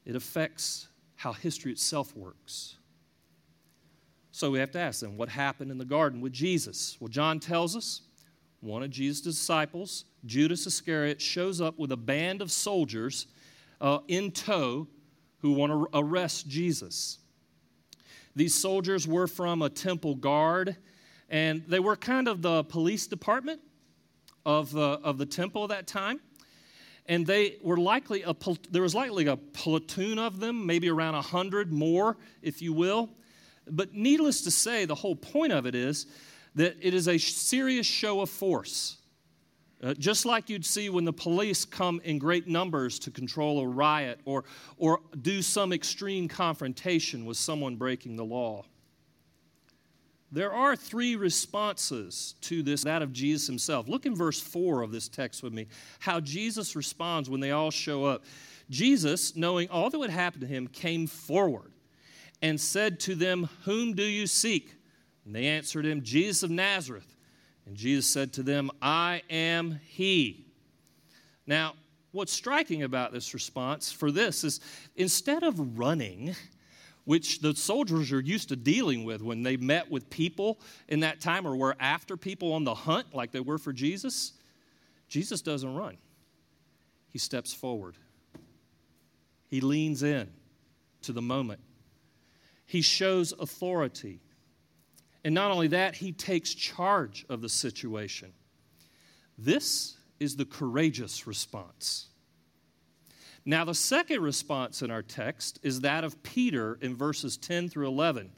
it 0.05 0.17
affects 0.17 0.89
how 1.17 1.33
history 1.33 1.73
itself 1.73 2.15
works. 2.17 2.77
So 4.33 4.51
we 4.51 4.59
have 4.59 4.71
to 4.73 4.79
ask 4.79 5.01
then, 5.01 5.17
what 5.17 5.29
happened 5.29 5.71
in 5.71 5.79
the 5.79 5.85
garden 5.85 6.21
with 6.21 6.33
Jesus? 6.33 6.97
Well, 7.01 7.09
John 7.09 7.41
tells 7.41 7.77
us 7.77 8.03
one 8.61 8.83
of 8.83 8.91
Jesus' 8.91 9.21
disciples, 9.21 10.05
Judas 10.27 10.67
Iscariot, 10.67 11.21
shows 11.21 11.61
up 11.61 11.79
with 11.79 11.93
a 11.93 11.97
band 11.97 12.43
of 12.43 12.51
soldiers 12.51 13.27
uh, 13.81 14.01
in 14.09 14.33
tow 14.33 14.89
who 15.39 15.53
want 15.53 15.73
to 15.73 15.89
arrest 15.95 16.49
Jesus. 16.49 17.19
These 18.35 18.55
soldiers 18.55 19.07
were 19.07 19.27
from 19.27 19.63
a 19.63 19.71
temple 19.71 20.17
guard, 20.17 20.77
and 21.29 21.63
they 21.69 21.79
were 21.79 21.95
kind 21.95 22.27
of 22.27 22.43
the 22.43 22.65
police 22.65 23.07
department 23.07 23.61
of 24.47 24.73
the, 24.73 25.01
of 25.03 25.19
the 25.19 25.27
temple 25.27 25.65
at 25.65 25.71
that 25.71 25.87
time 25.87 26.21
and 27.07 27.27
they 27.27 27.57
were 27.63 27.77
likely 27.77 28.23
a, 28.23 28.35
there 28.71 28.83
was 28.83 28.95
likely 28.95 29.27
a 29.27 29.37
platoon 29.37 30.19
of 30.19 30.41
them, 30.41 30.67
maybe 30.67 30.89
around 30.89 31.15
a 31.15 31.23
hundred 31.23 31.73
more, 31.73 32.17
if 32.43 32.63
you 32.63 32.73
will. 32.73 33.11
But 33.67 33.95
needless 33.95 34.43
to 34.43 34.51
say, 34.51 34.85
the 34.85 34.95
whole 34.95 35.17
point 35.17 35.53
of 35.53 35.67
it 35.67 35.75
is 35.75 36.07
that 36.55 36.77
it 36.81 36.95
is 36.95 37.09
a 37.09 37.19
serious 37.19 37.87
show 37.87 38.21
of 38.21 38.31
force. 38.31 38.99
Uh, 39.83 39.93
just 39.95 40.25
like 40.25 40.49
you'd 40.49 40.65
see 40.65 40.89
when 40.89 41.05
the 41.05 41.13
police 41.13 41.67
come 41.67 42.01
in 42.05 42.19
great 42.19 42.49
numbers 42.49 42.99
to 43.01 43.11
control 43.11 43.61
a 43.61 43.67
riot 43.67 44.19
or, 44.25 44.45
or 44.79 45.01
do 45.21 45.43
some 45.43 45.75
extreme 45.75 46.27
confrontation 46.27 47.27
with 47.27 47.37
someone 47.37 47.77
breaking 47.77 48.17
the 48.17 48.25
law. 48.25 48.65
There 50.35 50.53
are 50.53 50.75
three 50.75 51.15
responses 51.15 52.35
to 52.41 52.65
this, 52.65 52.83
that 52.83 53.03
of 53.03 53.13
Jesus 53.13 53.47
himself. 53.47 53.89
Look 53.89 54.05
in 54.05 54.17
verse 54.17 54.41
4 54.41 54.83
of 54.83 54.91
this 54.91 55.09
text 55.09 55.45
with 55.45 55.53
me, 55.53 55.69
how 56.01 56.19
Jesus 56.19 56.75
responds 56.75 57.31
when 57.31 57.39
they 57.39 57.53
all 57.53 57.71
show 57.71 58.05
up. 58.05 58.25
Jesus, 58.69 59.37
knowing 59.37 59.71
all 59.71 59.91
that 59.91 59.99
would 59.99 60.11
happen 60.11 60.41
to 60.41 60.47
him, 60.47 60.67
came 60.67 61.07
forward 61.07 61.71
and 62.43 62.61
said 62.61 62.99
to 63.01 63.15
them, 63.15 63.49
Whom 63.65 63.95
do 63.95 64.03
you 64.03 64.27
seek? 64.27 64.75
And 65.25 65.33
they 65.33 65.47
answered 65.47 65.87
him, 65.87 66.03
Jesus 66.03 66.43
of 66.43 66.51
Nazareth. 66.51 67.17
And 67.65 67.77
Jesus 67.77 68.07
said 68.07 68.33
to 68.33 68.43
them, 68.43 68.73
I 68.83 69.23
am 69.31 69.79
he. 69.87 70.47
Now, 71.47 71.75
what's 72.11 72.33
striking 72.33 72.83
about 72.83 73.13
this 73.13 73.35
response 73.35 73.93
for 73.93 74.11
this 74.11 74.43
is 74.43 74.59
instead 74.97 75.45
of 75.45 75.79
running, 75.79 76.35
which 77.05 77.41
the 77.41 77.55
soldiers 77.55 78.13
are 78.13 78.21
used 78.21 78.49
to 78.49 78.57
dealing 78.57 79.05
with 79.05 79.23
when 79.23 79.43
they 79.43 79.57
met 79.57 79.91
with 79.91 80.09
people 80.11 80.59
in 80.89 81.01
that 81.01 81.21
time 81.21 81.47
or 81.47 81.57
were 81.57 81.77
after 81.79 82.17
people 82.17 82.53
on 82.53 82.65
the 82.65 82.75
hunt 82.75 83.15
like 83.15 83.31
they 83.31 83.41
were 83.41 83.59
for 83.59 83.73
Jesus. 83.73 84.33
Jesus 85.09 85.43
doesn't 85.43 85.75
run, 85.75 85.97
he 87.11 87.19
steps 87.19 87.53
forward. 87.53 87.97
He 89.49 89.61
leans 89.61 90.03
in 90.03 90.29
to 91.03 91.13
the 91.13 91.23
moment. 91.23 91.61
He 92.67 92.83
shows 92.83 93.33
authority. 93.33 94.21
And 95.25 95.35
not 95.35 95.51
only 95.51 95.69
that, 95.69 95.95
he 95.95 96.13
takes 96.13 96.53
charge 96.53 97.25
of 97.29 97.41
the 97.41 97.49
situation. 97.49 98.33
This 99.39 99.97
is 100.19 100.37
the 100.37 100.45
courageous 100.45 101.27
response. 101.27 102.09
Now, 103.47 103.65
the 103.65 103.75
second 103.75 104.23
response 104.23 104.81
in 104.83 104.91
our 104.91 105.03
text 105.03 105.59
is 105.63 105.81
that 105.81 106.03
of 106.03 106.23
Peter 106.23 106.79
in 106.81 106.97
verses 106.97 107.37
10 107.37 107.69
through 107.69 107.89
11. 107.89 108.31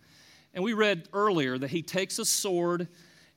And 0.53 0.65
we 0.65 0.73
read 0.73 1.09
earlier 1.13 1.59
that 1.59 1.71
he 1.71 1.83
takes 1.83 2.19
a 2.19 2.25
sword 2.25 2.89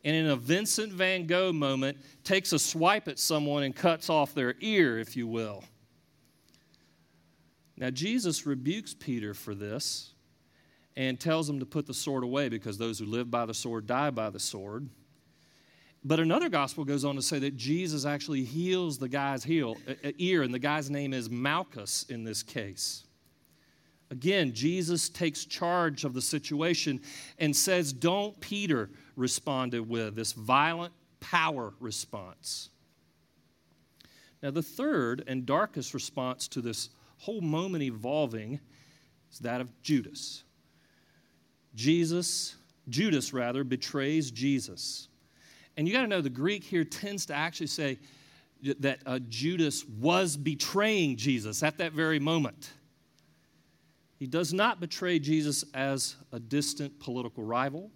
and, 0.04 0.16
in 0.16 0.28
a 0.28 0.36
Vincent 0.36 0.94
van 0.94 1.28
Gogh 1.28 1.54
moment, 1.54 1.98
takes 2.24 2.54
a 2.54 2.60
swipe 2.60 3.08
at 3.08 3.20
someone 3.20 3.64
and 3.64 3.76
cuts 3.76 4.10
off 4.10 4.34
their 4.34 4.56
ear, 4.62 4.98
if 4.98 5.16
you 5.16 5.28
will. 5.28 5.64
Now, 7.78 7.90
Jesus 7.90 8.46
rebukes 8.46 8.94
Peter 8.94 9.34
for 9.34 9.54
this 9.54 10.14
and 10.96 11.20
tells 11.20 11.50
him 11.50 11.60
to 11.60 11.66
put 11.66 11.86
the 11.86 11.94
sword 11.94 12.24
away 12.24 12.50
because 12.50 12.78
those 12.78 13.00
who 13.00 13.06
live 13.06 13.30
by 13.30 13.46
the 13.46 13.54
sword 13.54 13.86
die 13.86 14.10
by 14.10 14.30
the 14.30 14.40
sword. 14.40 14.90
But 16.04 16.20
another 16.20 16.48
gospel 16.48 16.86
goes 16.86 17.04
on 17.04 17.16
to 17.16 17.22
say 17.22 17.40
that 17.40 17.58
Jesus 17.58 18.06
actually 18.06 18.44
heals 18.44 18.98
the 18.98 19.10
guy's 19.10 19.44
heel, 19.44 19.78
ear, 20.18 20.44
and 20.44 20.54
the 20.54 20.60
guy's 20.60 20.90
name 20.90 21.14
is 21.14 21.30
Malchus 21.30 22.06
in 22.10 22.24
this 22.24 22.42
case. 22.42 23.04
Again, 24.12 24.54
Jesus 24.54 25.10
takes 25.10 25.46
charge 25.46 26.04
of 26.04 26.14
the 26.14 26.22
situation 26.22 27.02
and 27.38 27.56
says, 27.56 27.94
Don't 27.94 28.40
Peter 28.40 28.90
responded 29.16 29.88
with 29.88 30.16
this 30.16 30.32
violent 30.32 30.94
power 31.20 31.74
response. 31.80 32.70
Now, 34.42 34.52
the 34.52 34.64
third 34.64 35.24
and 35.28 35.46
darkest 35.46 35.94
response 35.94 36.48
to 36.50 36.62
this 36.62 36.90
whole 37.18 37.42
moment 37.42 37.84
evolving 37.84 38.60
is 39.32 39.40
that 39.40 39.62
of 39.62 39.82
Judas. 39.82 40.44
Jesus, 41.76 42.56
Judas 42.88 43.34
rather, 43.34 43.64
betrays 43.64 44.32
Jesus. 44.32 45.10
And 45.80 45.88
you 45.88 45.94
got 45.94 46.02
to 46.02 46.08
know 46.08 46.20
the 46.20 46.30
Greek 46.30 46.66
here 46.66 46.84
tends 46.84 47.26
to 47.28 47.34
actually 47.34 47.68
say 47.68 48.00
that 48.80 49.00
uh, 49.06 49.20
Judas 49.30 49.86
was 49.86 50.36
betraying 50.36 51.16
Jesus 51.16 51.64
at 51.64 51.78
that 51.78 51.94
very 51.94 52.20
moment. 52.20 52.72
He 54.18 54.28
does 54.28 54.52
not 54.54 54.82
betray 54.82 55.20
Jesus 55.20 55.64
as 55.74 56.18
a 56.34 56.40
distant 56.42 57.00
political 57.00 57.46
rival. 57.46 57.92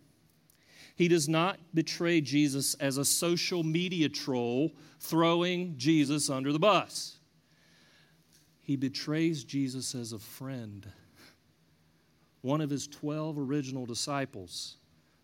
He 0.96 1.10
does 1.10 1.28
not 1.28 1.60
betray 1.74 2.22
Jesus 2.22 2.74
as 2.76 2.98
a 2.98 3.04
social 3.04 3.64
media 3.64 4.08
troll 4.08 4.72
throwing 5.02 5.78
Jesus 5.78 6.30
under 6.30 6.54
the 6.54 6.60
bus. 6.60 7.18
He 8.62 8.78
betrays 8.78 9.44
Jesus 9.44 9.94
as 9.94 10.14
a 10.14 10.20
friend, 10.20 10.88
one 12.44 12.62
of 12.62 12.70
his 12.70 12.88
12 12.88 13.38
original 13.38 13.86
disciples, 13.86 14.78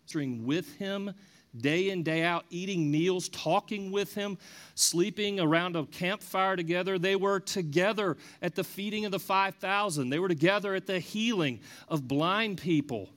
staying 0.04 0.44
with 0.44 0.76
him 0.76 1.14
day 1.56 1.90
in, 1.90 2.02
day 2.02 2.22
out, 2.22 2.44
eating 2.50 2.90
meals, 2.90 3.28
talking 3.28 3.90
with 3.90 4.14
him, 4.14 4.38
sleeping 4.74 5.40
around 5.40 5.76
a 5.76 5.84
campfire 5.86 6.56
together. 6.56 6.98
They 6.98 7.16
were 7.16 7.40
together 7.40 8.16
at 8.40 8.54
the 8.54 8.64
feeding 8.64 9.04
of 9.04 9.12
the 9.12 9.18
5,000, 9.18 10.10
they 10.10 10.18
were 10.18 10.28
together 10.28 10.74
at 10.74 10.86
the 10.86 11.00
healing 11.00 11.60
of 11.88 12.06
blind 12.06 12.58
people. 12.58 13.10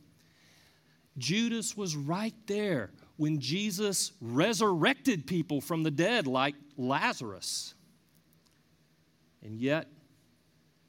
Judas 1.18 1.78
was 1.78 1.96
right 1.96 2.34
there 2.48 2.92
when 3.18 3.40
Jesus 3.40 4.14
resurrected 4.20 5.28
people 5.28 5.62
from 5.62 5.84
the 5.84 5.92
dead, 5.92 6.26
like 6.26 6.56
Lazarus. 6.76 7.76
And 9.44 9.60
yet, 9.60 9.88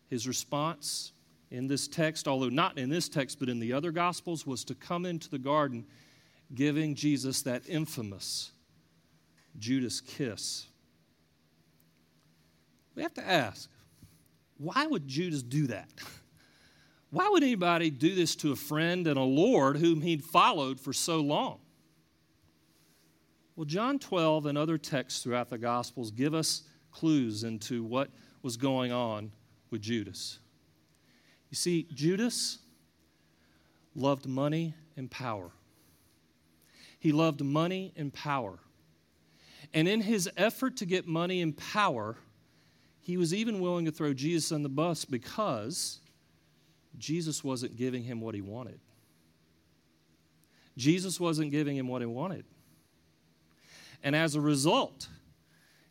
his 0.09 0.27
response 0.27 1.13
in 1.51 1.67
this 1.67 1.87
text, 1.87 2.27
although 2.27 2.49
not 2.49 2.79
in 2.79 2.89
this 2.89 3.09
text, 3.09 3.39
but 3.39 3.49
in 3.49 3.59
the 3.59 3.73
other 3.73 3.93
Gospels, 3.93 4.47
was 4.47 4.65
to 4.65 4.75
come 4.75 5.05
into 5.05 5.29
the 5.29 5.39
garden 5.39 5.85
giving 6.53 6.95
Jesus 6.95 7.43
that 7.43 7.63
infamous 7.69 8.51
Judas 9.59 10.01
kiss. 10.01 10.67
We 12.95 13.03
have 13.03 13.15
to 13.15 13.27
ask 13.27 13.71
why 14.57 14.87
would 14.87 15.07
Judas 15.09 15.43
do 15.43 15.67
that? 15.69 15.89
why 17.11 17.29
would 17.29 17.43
anybody 17.43 17.91
do 17.91 18.15
this 18.15 18.37
to 18.37 18.53
a 18.53 18.57
friend 18.57 19.07
and 19.07 19.19
a 19.19 19.23
Lord 19.23 19.77
whom 19.77 20.01
he'd 20.01 20.25
followed 20.25 20.81
for 20.81 20.93
so 20.93 21.21
long? 21.21 21.59
Well, 23.57 23.65
John 23.65 23.99
12 23.99 24.47
and 24.47 24.59
other 24.59 24.79
texts 24.79 25.23
throughout 25.23 25.49
the 25.49 25.59
Gospels 25.59 26.11
give 26.11 26.35
us 26.35 26.63
clues 26.91 27.45
into 27.45 27.85
what 27.85 28.11
was 28.43 28.57
going 28.57 28.93
on 28.93 29.33
with 29.71 29.81
Judas. 29.83 30.39
You 31.51 31.57
see, 31.57 31.87
Judas 31.93 32.59
loved 33.95 34.27
money 34.27 34.75
and 34.97 35.11
power. 35.11 35.51
He 37.05 37.13
loved 37.13 37.45
money 37.45 37.93
and 37.97 38.11
power. 38.11 38.59
And 39.75 39.87
in 39.87 40.01
his 40.01 40.27
effort 40.39 40.79
to 40.79 40.87
get 40.87 41.07
money 41.07 41.43
and 41.43 41.55
power, 41.55 42.17
he 43.03 43.19
was 43.19 43.35
even 43.35 43.61
willing 43.61 43.85
to 43.85 43.93
throw 43.93 44.15
Jesus 44.15 44.51
on 44.53 44.63
the 44.63 44.71
bus 44.71 45.05
because 45.05 46.01
Jesus 46.97 47.45
wasn't 47.45 47.77
giving 47.77 48.05
him 48.05 48.23
what 48.23 48.35
he 48.35 48.41
wanted. 48.41 48.81
Jesus 50.79 51.21
wasn't 51.21 51.51
giving 51.51 51.77
him 51.77 51.89
what 51.89 52.01
he 52.01 52.07
wanted. 52.07 52.47
And 54.03 54.17
as 54.17 54.35
a 54.35 54.41
result, 54.41 55.07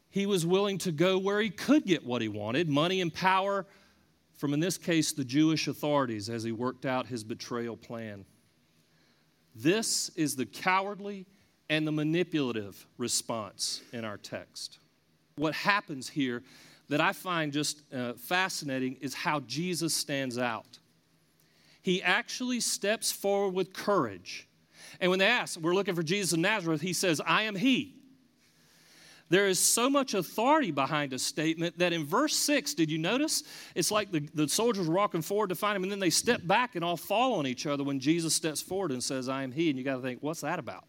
he 0.10 0.26
was 0.26 0.48
willing 0.48 0.80
to 0.80 0.92
go 0.92 1.20
where 1.20 1.40
he 1.40 1.52
could 1.52 1.86
get 1.86 2.04
what 2.04 2.24
he 2.24 2.28
wanted 2.28 2.68
money 2.68 3.02
and 3.02 3.14
power 3.14 3.68
from, 4.34 4.52
in 4.52 4.60
this 4.60 4.80
case, 4.80 5.12
the 5.12 5.24
Jewish 5.24 5.68
authorities 5.68 6.28
as 6.28 6.42
he 6.42 6.52
worked 6.52 6.88
out 6.88 7.06
his 7.06 7.24
betrayal 7.24 7.78
plan. 7.78 8.26
This 9.56 10.10
is 10.16 10.36
the 10.36 10.46
cowardly 10.46 11.26
and 11.70 11.88
the 11.88 11.92
manipulative 11.92 12.86
response 12.98 13.82
in 13.92 14.06
our 14.06 14.18
text. 14.18 14.80
What 15.36 15.54
happens 15.54 16.10
here 16.10 16.44
that 16.90 17.02
I 17.02 17.14
find 17.14 17.52
just 17.52 17.82
uh, 17.94 18.14
fascinating 18.14 18.98
is 19.02 19.14
how 19.14 19.40
Jesus 19.42 19.94
stands 19.94 20.38
out. 20.38 20.80
He 21.82 22.02
actually 22.02 22.60
steps 22.60 23.12
forward 23.12 23.54
with 23.54 23.74
courage. 23.74 24.48
And 25.00 25.10
when 25.10 25.20
they 25.20 25.28
ask, 25.28 25.60
We're 25.60 25.74
looking 25.74 25.96
for 25.96 26.04
Jesus 26.04 26.34
of 26.34 26.40
Nazareth, 26.40 26.82
he 26.82 26.94
says, 26.94 27.22
I 27.26 27.44
am 27.44 27.56
he. 27.56 27.96
There 29.34 29.48
is 29.48 29.58
so 29.58 29.90
much 29.90 30.14
authority 30.14 30.70
behind 30.70 31.12
a 31.12 31.18
statement 31.18 31.80
that 31.80 31.92
in 31.92 32.06
verse 32.06 32.36
6, 32.36 32.76
did 32.76 32.92
you 32.92 33.00
notice? 33.00 33.42
It's 33.74 33.90
like 33.90 34.12
the, 34.12 34.20
the 34.36 34.48
soldiers 34.48 34.88
were 34.88 34.94
walking 34.94 35.24
forward 35.24 35.50
to 35.50 35.56
find 35.56 35.76
him, 35.76 35.82
and 35.82 35.92
then 35.92 35.98
they 35.98 36.12
step 36.12 36.46
back 36.46 36.76
and 36.76 36.86
all 36.86 36.98
fall 36.98 37.34
on 37.40 37.48
each 37.48 37.66
other 37.66 37.84
when 37.84 38.00
Jesus 38.00 38.36
steps 38.36 38.62
forward 38.62 38.92
and 38.92 39.04
says, 39.04 39.28
I 39.28 39.42
am 39.42 39.52
he. 39.52 39.72
And 39.72 39.80
you 39.80 39.84
got 39.84 39.96
to 39.96 40.04
think, 40.04 40.20
what's 40.22 40.42
that 40.42 40.60
about? 40.60 40.84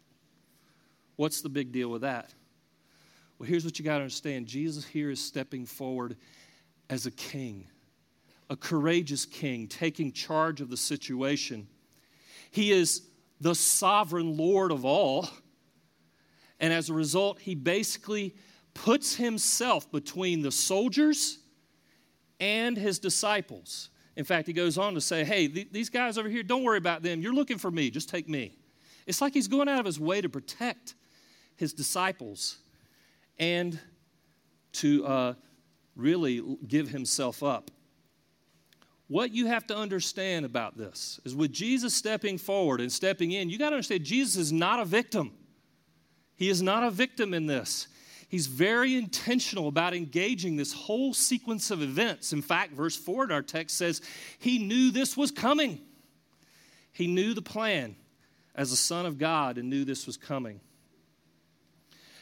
What's 1.15 1.41
the 1.41 1.49
big 1.49 1.71
deal 1.71 1.89
with 1.89 2.03
that? 2.03 2.35
Well, 3.39 3.49
here's 3.49 3.65
what 3.65 3.79
you 3.79 3.83
got 3.83 3.95
to 3.95 4.01
understand 4.03 4.45
Jesus 4.45 4.85
here 4.85 5.09
is 5.09 5.19
stepping 5.19 5.65
forward 5.65 6.15
as 6.87 7.07
a 7.07 7.11
king, 7.11 7.65
a 8.51 8.55
courageous 8.55 9.25
king, 9.25 9.67
taking 9.67 10.11
charge 10.11 10.61
of 10.61 10.69
the 10.69 10.77
situation. 10.77 11.67
He 12.51 12.71
is 12.71 13.07
the 13.41 13.55
sovereign 13.55 14.37
Lord 14.37 14.71
of 14.71 14.85
all. 14.85 15.27
And 16.59 16.71
as 16.71 16.89
a 16.89 16.93
result, 16.93 17.39
he 17.39 17.55
basically 17.55 18.35
puts 18.73 19.15
himself 19.15 19.91
between 19.91 20.41
the 20.41 20.51
soldiers 20.51 21.39
and 22.39 22.77
his 22.77 22.99
disciples. 22.99 23.89
In 24.15 24.23
fact, 24.23 24.47
he 24.47 24.53
goes 24.53 24.77
on 24.77 24.93
to 24.93 25.01
say, 25.01 25.23
Hey, 25.23 25.47
th- 25.47 25.69
these 25.71 25.89
guys 25.89 26.17
over 26.17 26.29
here, 26.29 26.43
don't 26.43 26.63
worry 26.63 26.77
about 26.77 27.01
them. 27.01 27.21
You're 27.21 27.33
looking 27.33 27.57
for 27.57 27.71
me. 27.71 27.89
Just 27.89 28.09
take 28.09 28.29
me. 28.29 28.57
It's 29.05 29.21
like 29.21 29.33
he's 29.33 29.47
going 29.47 29.67
out 29.67 29.79
of 29.79 29.85
his 29.85 29.99
way 29.99 30.21
to 30.21 30.29
protect 30.29 30.95
his 31.55 31.73
disciples 31.73 32.57
and 33.37 33.79
to 34.73 35.05
uh, 35.05 35.33
really 35.95 36.41
give 36.67 36.89
himself 36.89 37.43
up. 37.43 37.71
What 39.07 39.31
you 39.31 39.45
have 39.47 39.67
to 39.67 39.77
understand 39.77 40.45
about 40.45 40.77
this 40.77 41.19
is 41.25 41.35
with 41.35 41.53
Jesus 41.53 41.93
stepping 41.93 42.37
forward 42.37 42.81
and 42.81 42.91
stepping 42.91 43.31
in, 43.31 43.49
you 43.49 43.59
got 43.59 43.69
to 43.69 43.75
understand 43.75 44.03
Jesus 44.03 44.35
is 44.35 44.51
not 44.51 44.79
a 44.79 44.85
victim. 44.85 45.31
He 46.35 46.49
is 46.49 46.61
not 46.61 46.83
a 46.83 46.91
victim 46.91 47.33
in 47.33 47.45
this. 47.47 47.87
He's 48.27 48.47
very 48.47 48.95
intentional 48.95 49.67
about 49.67 49.93
engaging 49.93 50.55
this 50.55 50.73
whole 50.73 51.13
sequence 51.13 51.71
of 51.71 51.81
events. 51.81 52.33
In 52.33 52.41
fact, 52.41 52.73
verse 52.73 52.95
4 52.95 53.25
in 53.25 53.31
our 53.31 53.41
text 53.41 53.77
says 53.77 54.01
he 54.39 54.59
knew 54.59 54.91
this 54.91 55.15
was 55.15 55.31
coming. 55.31 55.79
He 56.91 57.07
knew 57.07 57.33
the 57.33 57.41
plan 57.41 57.95
as 58.55 58.71
a 58.71 58.77
son 58.77 59.05
of 59.05 59.17
God 59.17 59.57
and 59.57 59.69
knew 59.69 59.85
this 59.85 60.07
was 60.07 60.17
coming. 60.17 60.59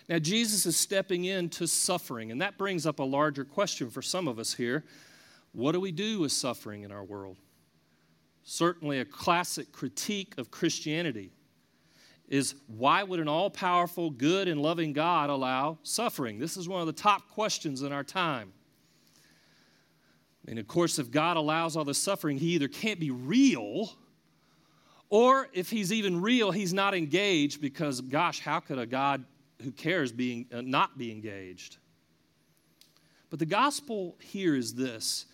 Now, 0.10 0.19
Jesus 0.19 0.65
is 0.65 0.76
stepping 0.76 1.26
into 1.26 1.65
suffering, 1.65 2.32
and 2.32 2.41
that 2.41 2.58
brings 2.58 2.86
up 2.86 2.99
a 2.99 3.04
larger 3.04 3.45
question 3.45 3.89
for 3.89 4.02
some 4.02 4.28
of 4.28 4.38
us 4.38 4.54
here. 4.54 4.84
What 5.54 5.71
do 5.71 5.80
we 5.80 5.91
do 5.91 6.19
with 6.19 6.32
suffering 6.32 6.84
in 6.84 6.91
our 6.91 7.04
world? 7.04 7.38
Certainly, 8.43 8.99
a 8.99 9.06
classic 9.06 9.71
critique 9.71 10.34
of 10.38 10.52
Christianity 10.52 11.32
is 12.27 12.55
why 12.67 13.03
would 13.03 13.19
an 13.19 13.27
all 13.27 13.49
powerful, 13.49 14.09
good, 14.09 14.47
and 14.47 14.62
loving 14.62 14.93
God 14.93 15.29
allow 15.29 15.77
suffering? 15.83 16.39
This 16.39 16.57
is 16.57 16.67
one 16.67 16.81
of 16.81 16.88
the 16.88 16.93
top 16.93 17.29
questions 17.29 17.81
in 17.81 17.91
our 17.91 18.03
time. 18.03 18.53
And 20.47 20.59
of 20.59 20.67
course, 20.67 20.99
if 20.99 21.12
God 21.12 21.38
allows 21.38 21.75
all 21.75 21.86
the 21.86 21.93
suffering, 21.93 22.38
he 22.38 22.55
either 22.55 22.67
can't 22.67 22.99
be 22.99 23.12
real, 23.12 23.91
or 25.09 25.47
if 25.53 25.69
he's 25.69 25.93
even 25.93 26.21
real, 26.21 26.51
he's 26.51 26.73
not 26.73 26.93
engaged 26.93 27.62
because, 27.62 28.01
gosh, 28.01 28.39
how 28.39 28.59
could 28.59 28.79
a 28.79 28.86
God 28.86 29.23
who 29.63 29.71
cares 29.71 30.12
being, 30.12 30.45
uh, 30.53 30.62
not 30.62 30.97
be 30.97 31.12
engaged. 31.12 31.77
But 33.29 33.39
the 33.39 33.45
gospel 33.45 34.15
here 34.19 34.55
is 34.55 34.75
this 34.75 35.25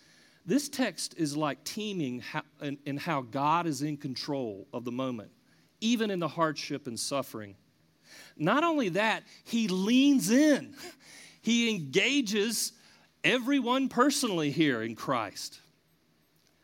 this 0.46 0.68
text 0.68 1.14
is 1.18 1.36
like 1.36 1.62
teeming 1.64 2.22
in 2.86 2.96
how 2.96 3.20
God 3.20 3.66
is 3.66 3.82
in 3.82 3.98
control 3.98 4.66
of 4.72 4.84
the 4.84 4.90
moment, 4.90 5.30
even 5.80 6.10
in 6.10 6.18
the 6.18 6.28
hardship 6.28 6.86
and 6.86 6.98
suffering. 6.98 7.56
Not 8.36 8.64
only 8.64 8.90
that, 8.90 9.22
he 9.44 9.68
leans 9.68 10.30
in, 10.30 10.74
he 11.42 11.70
engages 11.70 12.72
everyone 13.24 13.88
personally 13.88 14.50
here 14.50 14.82
in 14.82 14.94
Christ. 14.94 15.60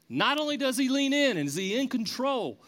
Not 0.09 0.39
only 0.39 0.57
does 0.57 0.77
he 0.77 0.89
lean 0.89 1.13
in 1.13 1.37
and 1.37 1.49
is 1.49 1.57
he 1.57 1.79
in 1.79 1.89
control, 1.89 2.63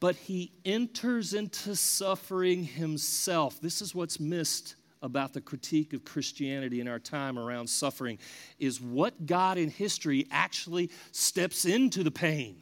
but 0.00 0.16
he 0.16 0.52
enters 0.64 1.32
into 1.32 1.76
suffering 1.76 2.64
himself. 2.64 3.60
This 3.60 3.80
is 3.80 3.94
what's 3.94 4.18
missed 4.18 4.74
about 5.00 5.32
the 5.32 5.40
critique 5.40 5.92
of 5.92 6.04
Christianity 6.04 6.80
in 6.80 6.88
our 6.88 6.98
time 6.98 7.38
around 7.38 7.68
suffering 7.68 8.18
is 8.58 8.80
what 8.80 9.26
God 9.26 9.58
in 9.58 9.68
history 9.68 10.26
actually 10.30 10.90
steps 11.12 11.64
into 11.64 12.02
the 12.02 12.10
pain. 12.10 12.56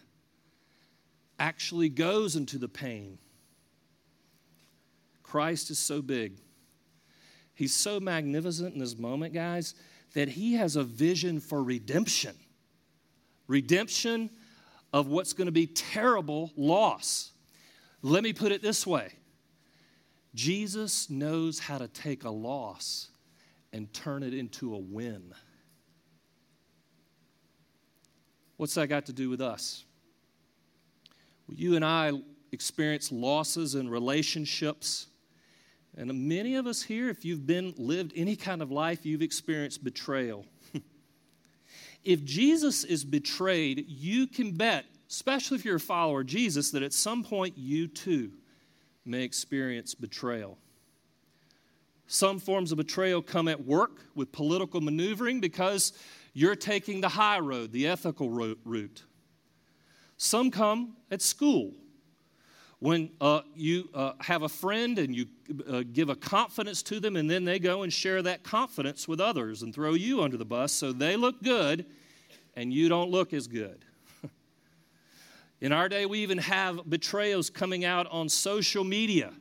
Actually 1.41 1.89
goes 1.89 2.37
into 2.37 2.57
the 2.57 2.69
pain. 2.69 3.19
Christ 5.25 5.71
is 5.71 5.79
so 5.79 6.03
big. 6.03 6.39
He's 7.55 7.75
so 7.75 7.99
magnificent 7.99 8.75
in 8.75 8.81
this 8.81 8.97
moment, 8.97 9.35
guys, 9.35 9.75
that 10.15 10.29
he 10.29 10.55
has 10.55 10.77
a 10.77 10.85
vision 10.85 11.41
for 11.41 11.63
redemption. 11.63 12.37
Redemption 13.47 14.31
of 14.93 15.09
what's 15.09 15.33
going 15.33 15.47
to 15.47 15.53
be 15.53 15.67
terrible 15.67 16.53
loss. 16.57 17.33
Let 18.03 18.23
me 18.23 18.33
put 18.33 18.53
it 18.53 18.63
this 18.63 18.87
way 18.87 19.13
Jesus 20.35 21.11
knows 21.11 21.59
how 21.59 21.79
to 21.79 21.89
take 21.89 22.25
a 22.25 22.31
loss 22.31 23.09
and 23.73 23.93
turn 23.93 24.23
it 24.23 24.35
into 24.35 24.75
a 24.75 24.79
win. 24.79 25.33
What's 28.57 28.75
that 28.75 28.89
got 28.89 29.07
to 29.07 29.13
do 29.13 29.31
with 29.31 29.41
us? 29.41 29.85
You 31.55 31.77
and 31.77 31.85
I 31.85 32.13
experience 32.53 33.13
losses 33.13 33.75
in 33.75 33.89
relationships. 33.89 35.07
And 35.97 36.29
many 36.29 36.57
of 36.57 36.67
us 36.67 36.83
here, 36.83 37.09
if 37.09 37.25
you've 37.25 37.47
been 37.47 37.75
lived 37.77 38.13
any 38.17 38.37
kind 38.37 38.63
of 38.63 38.71
life, 38.71 39.05
you've 39.05 39.23
experienced 39.23 39.83
betrayal. 39.85 40.47
if 42.05 42.25
Jesus 42.25 42.85
is 42.85 43.05
betrayed, 43.05 43.85
you 43.89 44.27
can 44.27 44.53
bet 44.53 44.85
especially 45.11 45.57
if 45.57 45.65
you're 45.65 45.77
a 45.77 45.81
follower 45.81 46.21
of 46.21 46.27
Jesus, 46.27 46.71
that 46.71 46.85
at 46.85 46.93
some 46.93 47.25
point 47.25 47.59
you 47.59 47.89
too 47.89 48.31
may 49.05 49.23
experience 49.23 49.95
betrayal. 49.95 50.57
Some 52.07 52.39
forms 52.39 52.71
of 52.71 52.79
betrayal 52.79 53.21
come 53.21 53.49
at 53.49 53.67
work 53.67 54.07
with 54.15 54.31
political 54.31 54.81
maneuvering 54.81 55.41
because 55.41 55.93
you're 56.33 56.55
taking 56.55 57.01
the 57.01 57.09
high 57.09 57.41
road, 57.41 57.73
the 57.73 57.89
ethical 57.89 58.31
route. 58.31 59.05
Some 60.23 60.51
come 60.51 60.97
at 61.11 61.23
school 61.23 61.73
when 62.79 63.09
uh, 63.23 63.41
you 63.55 63.89
uh, 63.95 64.13
have 64.21 64.43
a 64.43 64.51
friend 64.51 64.99
and 64.99 65.17
you 65.17 65.25
uh, 65.67 65.83
give 65.95 66.11
a 66.11 66.15
confidence 66.15 66.83
to 66.83 67.01
them, 67.01 67.17
and 67.17 67.29
then 67.29 67.47
they 67.47 67.59
go 67.59 67.85
and 67.85 67.91
share 67.91 68.21
that 68.21 68.43
confidence 68.43 69.09
with 69.09 69.19
others 69.19 69.63
and 69.63 69.75
throw 69.75 69.95
you 69.95 70.21
under 70.21 70.37
the 70.37 70.45
bus 70.45 70.73
so 70.73 70.93
they 70.93 71.17
look 71.17 71.43
good 71.43 71.87
and 72.55 72.71
you 72.71 72.91
don't 72.91 73.11
look 73.11 73.33
as 73.33 73.47
good. 73.47 73.87
In 75.63 75.73
our 75.73 75.89
day, 75.89 76.05
we 76.05 76.19
even 76.19 76.37
have 76.37 76.91
betrayals 76.91 77.49
coming 77.49 77.87
out 77.87 78.07
on 78.11 78.29
social 78.29 78.85
media 78.85 79.33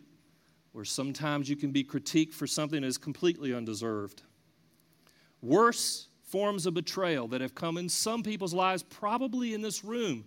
where 0.71 0.85
sometimes 0.85 1.49
you 1.49 1.57
can 1.57 1.71
be 1.71 1.83
critiqued 1.83 2.33
for 2.33 2.47
something 2.47 2.83
that 2.83 2.87
is 2.87 2.97
completely 2.97 3.53
undeserved. 3.53 4.21
Worse 5.41 6.07
forms 6.23 6.65
of 6.65 6.73
betrayal 6.73 7.27
that 7.27 7.41
have 7.41 7.53
come 7.53 7.77
in 7.77 7.89
some 7.89 8.23
people's 8.23 8.53
lives, 8.53 8.81
probably 8.81 9.53
in 9.53 9.61
this 9.61 9.83
room, 9.83 10.23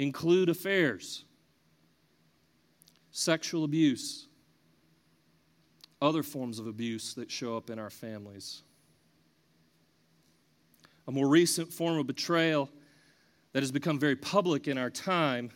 include 0.00 0.48
affairs, 0.48 1.26
sexual 3.10 3.64
abuse, 3.64 4.28
other 6.00 6.22
forms 6.22 6.58
of 6.58 6.66
abuse 6.66 7.12
that 7.12 7.30
show 7.30 7.54
up 7.54 7.68
in 7.68 7.78
our 7.78 7.90
families. 7.90 8.62
A 11.06 11.12
more 11.12 11.28
recent 11.28 11.70
form 11.70 11.98
of 11.98 12.06
betrayal 12.06 12.70
that 13.52 13.62
has 13.62 13.70
become 13.70 13.98
very 13.98 14.16
public 14.16 14.68
in 14.68 14.78
our 14.78 14.88
time 14.88 15.50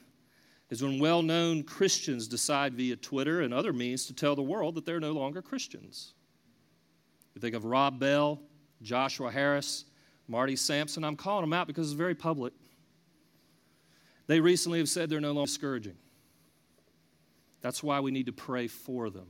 is 0.69 0.83
when 0.83 0.99
well 0.99 1.23
known 1.23 1.63
Christians 1.63 2.29
decide 2.29 2.75
via 2.75 2.97
Twitter 2.97 3.41
and 3.41 3.55
other 3.55 3.73
means 3.73 4.05
to 4.07 4.13
tell 4.13 4.37
the 4.37 4.43
world 4.43 4.75
that 4.75 4.85
they're 4.85 5.01
no 5.01 5.13
longer 5.13 5.41
Christians. 5.41 6.13
You 7.35 7.41
think 7.41 7.55
of 7.55 7.65
Rob 7.65 7.99
Bell, 7.99 8.43
Joshua 8.83 9.31
Harris, 9.31 9.87
Marty 10.29 10.55
Sampson. 10.55 11.03
I'm 11.03 11.17
calling 11.17 11.45
them 11.45 11.55
out 11.55 11.67
because 11.67 11.91
it's 11.91 11.97
very 11.97 12.15
public. 12.15 12.53
They 14.27 14.41
recently 14.41 14.79
have 14.79 14.89
said 14.89 15.11
they're 15.11 15.21
no 15.21 15.33
longer 15.33 15.47
discouraging. 15.47 15.97
That's 17.61 17.83
why 17.83 18.01
we 18.01 18.11
need 18.11 18.27
to 18.27 18.33
pray 18.33 18.67
for 18.67 19.11
them, 19.11 19.29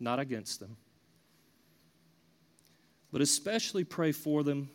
not 0.00 0.18
against 0.18 0.60
them. 0.60 0.76
But 3.12 3.20
especially 3.20 3.84
pray 3.84 4.12
for 4.12 4.42
them 4.42 4.70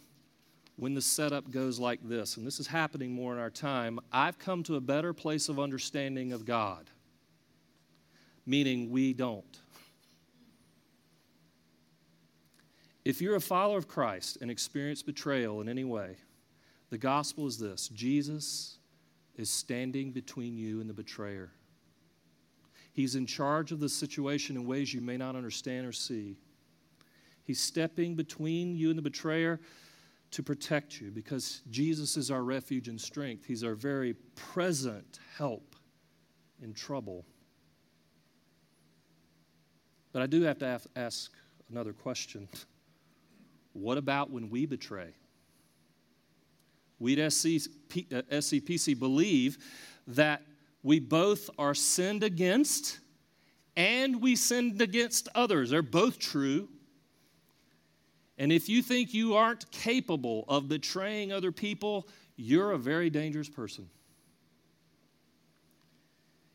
when 0.75 0.93
the 0.93 1.01
setup 1.01 1.51
goes 1.51 1.77
like 1.77 1.99
this, 2.07 2.37
and 2.37 2.47
this 2.47 2.59
is 2.59 2.67
happening 2.67 3.11
more 3.11 3.33
in 3.33 3.39
our 3.39 3.49
time. 3.49 3.99
I've 4.11 4.39
come 4.39 4.63
to 4.63 4.75
a 4.75 4.81
better 4.81 5.13
place 5.13 5.49
of 5.49 5.59
understanding 5.59 6.31
of 6.31 6.45
God, 6.45 6.89
meaning 8.45 8.89
we 8.89 9.13
don't. 9.13 9.59
If 13.03 13.21
you're 13.21 13.35
a 13.35 13.41
follower 13.41 13.77
of 13.77 13.87
Christ 13.87 14.37
and 14.41 14.49
experience 14.49 15.01
betrayal 15.03 15.61
in 15.61 15.67
any 15.67 15.83
way, 15.83 16.15
the 16.91 16.97
gospel 16.97 17.47
is 17.47 17.57
this 17.57 17.89
Jesus 17.89 18.77
is 19.39 19.49
standing 19.49 20.11
between 20.11 20.57
you 20.57 20.81
and 20.81 20.89
the 20.89 20.93
betrayer. 20.93 21.49
He's 22.91 23.15
in 23.15 23.25
charge 23.25 23.71
of 23.71 23.79
the 23.79 23.87
situation 23.87 24.57
in 24.57 24.67
ways 24.67 24.93
you 24.93 24.99
may 24.99 25.15
not 25.15 25.37
understand 25.37 25.87
or 25.87 25.93
see. 25.93 26.35
He's 27.45 27.61
stepping 27.61 28.15
between 28.15 28.75
you 28.75 28.89
and 28.89 28.97
the 28.97 29.01
betrayer 29.01 29.61
to 30.31 30.43
protect 30.43 30.99
you 30.99 31.09
because 31.09 31.61
Jesus 31.71 32.17
is 32.17 32.29
our 32.29 32.43
refuge 32.43 32.89
and 32.89 32.99
strength. 32.99 33.45
He's 33.45 33.63
our 33.63 33.75
very 33.75 34.13
present 34.35 35.19
help 35.37 35.73
in 36.61 36.73
trouble. 36.73 37.25
But 40.11 40.21
I 40.21 40.27
do 40.27 40.41
have 40.41 40.59
to 40.59 40.81
ask 40.97 41.31
another 41.71 41.93
question. 41.93 42.47
What 43.73 43.99
about 43.99 44.31
when 44.31 44.49
we 44.49 44.65
betray? 44.65 45.13
We 46.99 47.19
at 47.19 47.31
SCPC 47.31 48.95
uh, 48.95 48.99
believe 48.99 49.57
that 50.07 50.41
we 50.83 50.99
both 50.99 51.49
are 51.57 51.73
sinned 51.73 52.23
against 52.23 52.99
and 53.75 54.21
we 54.21 54.35
sinned 54.35 54.81
against 54.81 55.29
others. 55.33 55.69
They're 55.69 55.81
both 55.81 56.19
true. 56.19 56.67
And 58.37 58.51
if 58.51 58.67
you 58.69 58.81
think 58.81 59.13
you 59.13 59.35
aren't 59.35 59.69
capable 59.71 60.45
of 60.47 60.67
betraying 60.67 61.31
other 61.31 61.51
people, 61.51 62.07
you're 62.35 62.71
a 62.71 62.77
very 62.77 63.09
dangerous 63.09 63.49
person. 63.49 63.89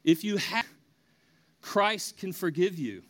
If 0.02 0.24
you 0.24 0.37
have, 0.37 0.66
Christ 1.62 2.18
can 2.18 2.33
forgive 2.33 2.78
you. 2.78 3.02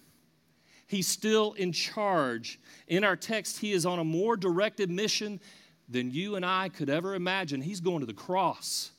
He's 0.87 1.09
still 1.09 1.55
in 1.55 1.73
charge. 1.73 2.61
In 2.87 3.03
our 3.03 3.17
text, 3.17 3.59
he 3.59 3.73
is 3.73 3.85
on 3.85 3.99
a 3.99 4.05
more 4.05 4.37
directed 4.37 4.91
mission 4.91 5.41
than 5.89 6.11
you 6.11 6.37
and 6.37 6.45
I 6.45 6.69
could 6.69 6.91
ever 6.91 7.15
imagine. 7.15 7.61
He's 7.61 7.81
going 7.81 8.01
to 8.01 8.07
the 8.07 8.15
cross. 8.15 8.91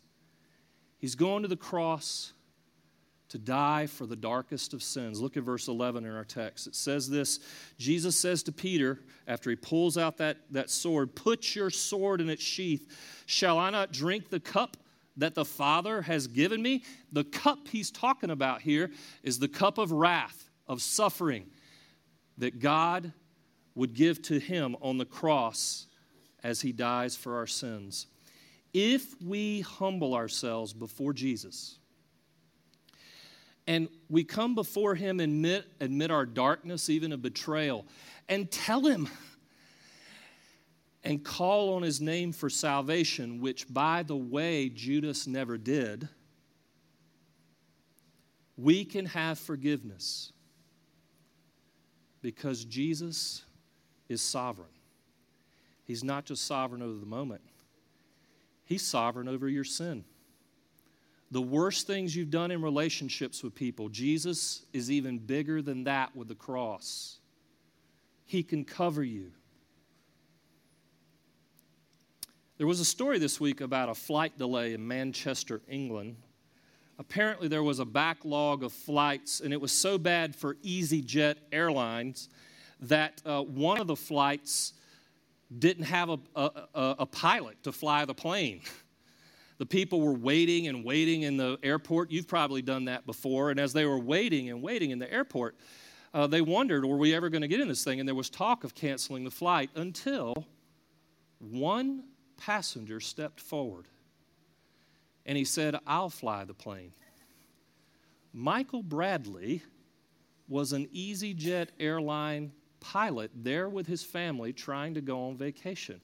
He's 0.97 1.15
going 1.15 1.43
to 1.43 1.47
the 1.47 1.57
cross 1.57 2.33
to 3.29 3.37
die 3.37 3.87
for 3.87 4.05
the 4.05 4.15
darkest 4.15 4.73
of 4.73 4.83
sins. 4.83 5.19
Look 5.19 5.35
at 5.35 5.43
verse 5.43 5.67
11 5.67 6.05
in 6.05 6.11
our 6.15 6.23
text. 6.23 6.67
It 6.67 6.75
says 6.75 7.09
this 7.09 7.39
Jesus 7.77 8.17
says 8.17 8.43
to 8.43 8.51
Peter, 8.51 9.01
after 9.27 9.49
he 9.49 9.55
pulls 9.55 9.97
out 9.97 10.17
that, 10.17 10.37
that 10.51 10.69
sword, 10.69 11.15
Put 11.15 11.55
your 11.55 11.69
sword 11.69 12.21
in 12.21 12.29
its 12.29 12.43
sheath. 12.43 12.87
Shall 13.25 13.57
I 13.57 13.71
not 13.71 13.91
drink 13.91 14.29
the 14.29 14.39
cup 14.39 14.77
that 15.17 15.33
the 15.33 15.45
Father 15.45 16.01
has 16.03 16.27
given 16.27 16.61
me? 16.61 16.83
The 17.11 17.23
cup 17.23 17.67
he's 17.67 17.89
talking 17.89 18.29
about 18.29 18.61
here 18.61 18.91
is 19.23 19.39
the 19.39 19.47
cup 19.47 19.77
of 19.77 19.91
wrath, 19.91 20.49
of 20.67 20.81
suffering 20.81 21.47
that 22.37 22.59
God 22.59 23.11
would 23.73 23.93
give 23.93 24.21
to 24.23 24.39
him 24.39 24.75
on 24.81 24.97
the 24.97 25.05
cross 25.05 25.87
as 26.45 26.61
he 26.61 26.71
dies 26.71 27.15
for 27.15 27.37
our 27.37 27.47
sins. 27.47 28.05
If 28.71 29.19
we 29.19 29.61
humble 29.61 30.13
ourselves 30.13 30.73
before 30.73 31.11
Jesus 31.11 31.79
and 33.65 33.89
we 34.11 34.23
come 34.23 34.53
before 34.53 34.93
him 34.93 35.19
and 35.19 35.33
admit, 35.33 35.65
admit 35.79 36.11
our 36.11 36.27
darkness, 36.27 36.87
even 36.87 37.11
of 37.11 37.23
betrayal, 37.23 37.83
and 38.29 38.51
tell 38.51 38.85
him 38.85 39.09
and 41.03 41.23
call 41.23 41.73
on 41.73 41.81
his 41.81 41.99
name 41.99 42.31
for 42.31 42.49
salvation, 42.51 43.41
which, 43.41 43.71
by 43.73 44.03
the 44.03 44.15
way, 44.15 44.69
Judas 44.69 45.25
never 45.25 45.57
did, 45.57 46.07
we 48.55 48.85
can 48.85 49.07
have 49.07 49.39
forgiveness 49.39 50.31
because 52.21 52.65
Jesus 52.65 53.43
is 54.09 54.21
sovereign. 54.21 54.74
He's 55.85 56.03
not 56.03 56.25
just 56.25 56.45
sovereign 56.45 56.81
over 56.81 56.99
the 56.99 57.05
moment, 57.05 57.41
He's 58.65 58.85
sovereign 58.85 59.27
over 59.27 59.47
your 59.47 59.63
sin. 59.63 60.03
The 61.31 61.41
worst 61.41 61.87
things 61.87 62.15
you've 62.15 62.29
done 62.29 62.51
in 62.51 62.61
relationships 62.61 63.43
with 63.43 63.55
people, 63.55 63.89
Jesus 63.89 64.63
is 64.73 64.91
even 64.91 65.17
bigger 65.17 65.61
than 65.61 65.83
that 65.85 66.15
with 66.15 66.27
the 66.27 66.35
cross. 66.35 67.17
He 68.25 68.43
can 68.43 68.63
cover 68.63 69.03
you. 69.03 69.31
There 72.57 72.67
was 72.67 72.79
a 72.79 72.85
story 72.85 73.19
this 73.19 73.39
week 73.39 73.59
about 73.59 73.89
a 73.89 73.95
flight 73.95 74.37
delay 74.37 74.73
in 74.73 74.87
Manchester, 74.87 75.61
England, 75.67 76.15
apparently 76.97 77.47
there 77.47 77.63
was 77.63 77.79
a 77.79 77.85
backlog 77.85 78.63
of 78.63 78.71
flights, 78.71 79.41
and 79.41 79.53
it 79.53 79.59
was 79.59 79.71
so 79.71 79.97
bad 79.97 80.35
for 80.35 80.55
EasyJet 80.55 81.35
Airlines 81.51 82.29
that 82.81 83.21
uh, 83.25 83.41
one 83.41 83.79
of 83.79 83.87
the 83.87 83.95
flights 83.95 84.73
didn't 85.57 85.85
have 85.85 86.09
a, 86.09 86.19
a, 86.35 86.95
a, 86.99 87.05
pilot 87.05 87.61
to 87.63 87.71
fly 87.71 88.05
the 88.05 88.13
plane. 88.13 88.61
The 89.57 89.65
people 89.65 90.01
were 90.01 90.11
waiting 90.13 90.67
and 90.67 90.83
waiting 90.83 91.21
in 91.21 91.37
the 91.37 91.57
airport. 91.63 92.11
You've 92.11 92.27
probably 92.27 92.61
done 92.61 92.83
that 92.85 93.05
before. 93.05 93.51
And 93.51 93.57
as 93.57 93.71
they 93.71 93.85
were 93.85 93.97
waiting 93.97 94.49
and 94.49 94.61
waiting 94.61 94.91
in 94.91 94.99
the 94.99 95.09
airport, 95.09 95.55
uh, 96.13 96.27
they 96.27 96.41
wondered, 96.41 96.83
were 96.83 96.97
we 96.97 97.15
ever 97.15 97.29
going 97.29 97.41
to 97.41 97.47
get 97.47 97.61
in 97.61 97.69
this 97.69 97.81
thing? 97.81 98.01
And 98.01 98.05
there 98.05 98.15
was 98.15 98.29
talk 98.29 98.65
of 98.65 98.75
canceling 98.75 99.23
the 99.23 99.31
flight 99.31 99.69
until 99.75 100.45
one 101.39 102.03
passenger 102.37 102.99
stepped 102.99 103.39
forward 103.39 103.87
and 105.25 105.37
he 105.37 105.45
said, 105.45 105.75
I'll 105.87 106.09
fly 106.09 106.45
the 106.45 106.53
plane. 106.53 106.93
Michael 108.33 108.83
Bradley 108.83 109.63
was 110.47 110.73
an 110.73 110.87
EasyJet 110.87 111.69
airline 111.79 112.51
pilot 112.91 113.31
there 113.33 113.67
with 113.67 113.87
his 113.87 114.03
family 114.03 114.53
trying 114.53 114.93
to 114.93 115.01
go 115.01 115.27
on 115.27 115.37
vacation. 115.37 115.99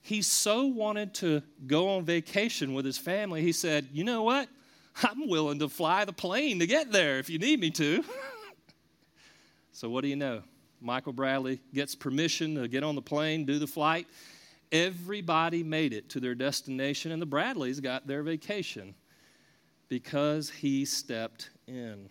He 0.00 0.22
so 0.22 0.66
wanted 0.66 1.14
to 1.14 1.42
go 1.66 1.90
on 1.90 2.04
vacation 2.04 2.72
with 2.72 2.84
his 2.84 2.98
family, 2.98 3.42
he 3.42 3.52
said, 3.52 3.88
You 3.92 4.04
know 4.04 4.22
what? 4.22 4.48
I'm 5.02 5.28
willing 5.28 5.58
to 5.60 5.68
fly 5.68 6.04
the 6.04 6.12
plane 6.12 6.58
to 6.58 6.66
get 6.66 6.90
there 6.90 7.18
if 7.18 7.30
you 7.30 7.38
need 7.38 7.60
me 7.60 7.70
to. 7.70 8.04
so, 9.72 9.88
what 9.88 10.02
do 10.02 10.08
you 10.08 10.16
know? 10.16 10.42
Michael 10.80 11.12
Bradley 11.12 11.60
gets 11.72 11.94
permission 11.94 12.56
to 12.56 12.66
get 12.66 12.82
on 12.82 12.94
the 12.94 13.02
plane, 13.02 13.44
do 13.44 13.58
the 13.58 13.66
flight. 13.66 14.06
Everybody 14.72 15.62
made 15.62 15.92
it 15.92 16.08
to 16.10 16.20
their 16.20 16.34
destination, 16.34 17.12
and 17.12 17.22
the 17.22 17.26
Bradleys 17.26 17.78
got 17.78 18.06
their 18.06 18.22
vacation 18.22 18.94
because 19.88 20.50
he 20.50 20.84
stepped 20.84 21.50
in. 21.68 22.08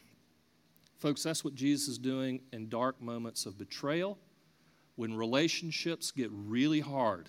Folks, 1.02 1.24
that's 1.24 1.44
what 1.44 1.56
Jesus 1.56 1.88
is 1.88 1.98
doing 1.98 2.42
in 2.54 2.70
dark 2.70 3.02
moments 3.02 3.48
of 3.48 3.58
betrayal, 3.58 4.20
when 4.98 5.16
relationships 5.16 6.12
get 6.12 6.30
really 6.32 6.80
hard. 6.80 7.28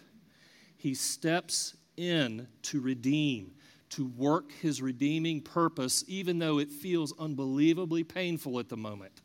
He 0.77 0.93
steps 0.93 1.75
in 1.97 2.49
to 2.65 2.83
redeem, 2.83 3.53
to 3.89 4.07
work 4.09 4.53
his 4.61 4.83
redeeming 4.83 5.41
purpose, 5.41 6.05
even 6.07 6.39
though 6.39 6.59
it 6.59 6.71
feels 6.71 7.15
unbelievably 7.19 8.05
painful 8.05 8.59
at 8.59 8.69
the 8.69 8.77
moment. 8.77 9.23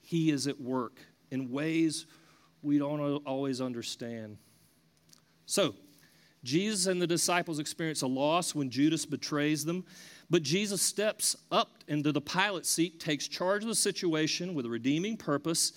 He 0.00 0.32
is 0.32 0.48
at 0.48 0.60
work 0.60 0.98
in 1.30 1.52
ways 1.52 2.06
we 2.62 2.76
don't 2.76 3.00
always 3.24 3.60
understand. 3.60 4.36
So, 5.46 5.76
Jesus 6.42 6.86
and 6.86 7.00
the 7.00 7.06
disciples 7.06 7.60
experience 7.60 8.02
a 8.02 8.08
loss 8.08 8.52
when 8.52 8.68
Judas 8.68 9.06
betrays 9.06 9.64
them, 9.64 9.84
but 10.30 10.42
Jesus 10.42 10.80
steps 10.80 11.36
up 11.50 11.82
into 11.88 12.12
the 12.12 12.20
pilot 12.20 12.64
seat, 12.64 13.00
takes 13.00 13.26
charge 13.26 13.62
of 13.62 13.68
the 13.68 13.74
situation 13.74 14.54
with 14.54 14.64
a 14.64 14.70
redeeming 14.70 15.16
purpose, 15.16 15.72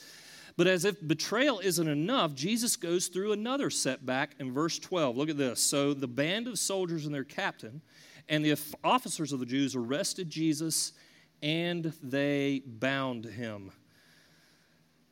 But 0.55 0.67
as 0.67 0.85
if 0.85 1.05
betrayal 1.05 1.59
isn't 1.59 1.87
enough, 1.87 2.35
Jesus 2.35 2.75
goes 2.75 3.07
through 3.07 3.31
another 3.31 3.69
setback 3.69 4.35
in 4.39 4.53
verse 4.53 4.77
12. 4.77 5.17
Look 5.17 5.29
at 5.29 5.37
this. 5.37 5.59
So 5.59 5.93
the 5.93 6.07
band 6.07 6.47
of 6.47 6.59
soldiers 6.59 7.05
and 7.05 7.15
their 7.15 7.23
captain 7.23 7.81
and 8.29 8.45
the 8.45 8.57
officers 8.83 9.31
of 9.33 9.39
the 9.39 9.45
Jews 9.45 9.75
arrested 9.75 10.29
Jesus 10.29 10.93
and 11.41 11.91
they 12.01 12.61
bound 12.65 13.25
him. 13.25 13.71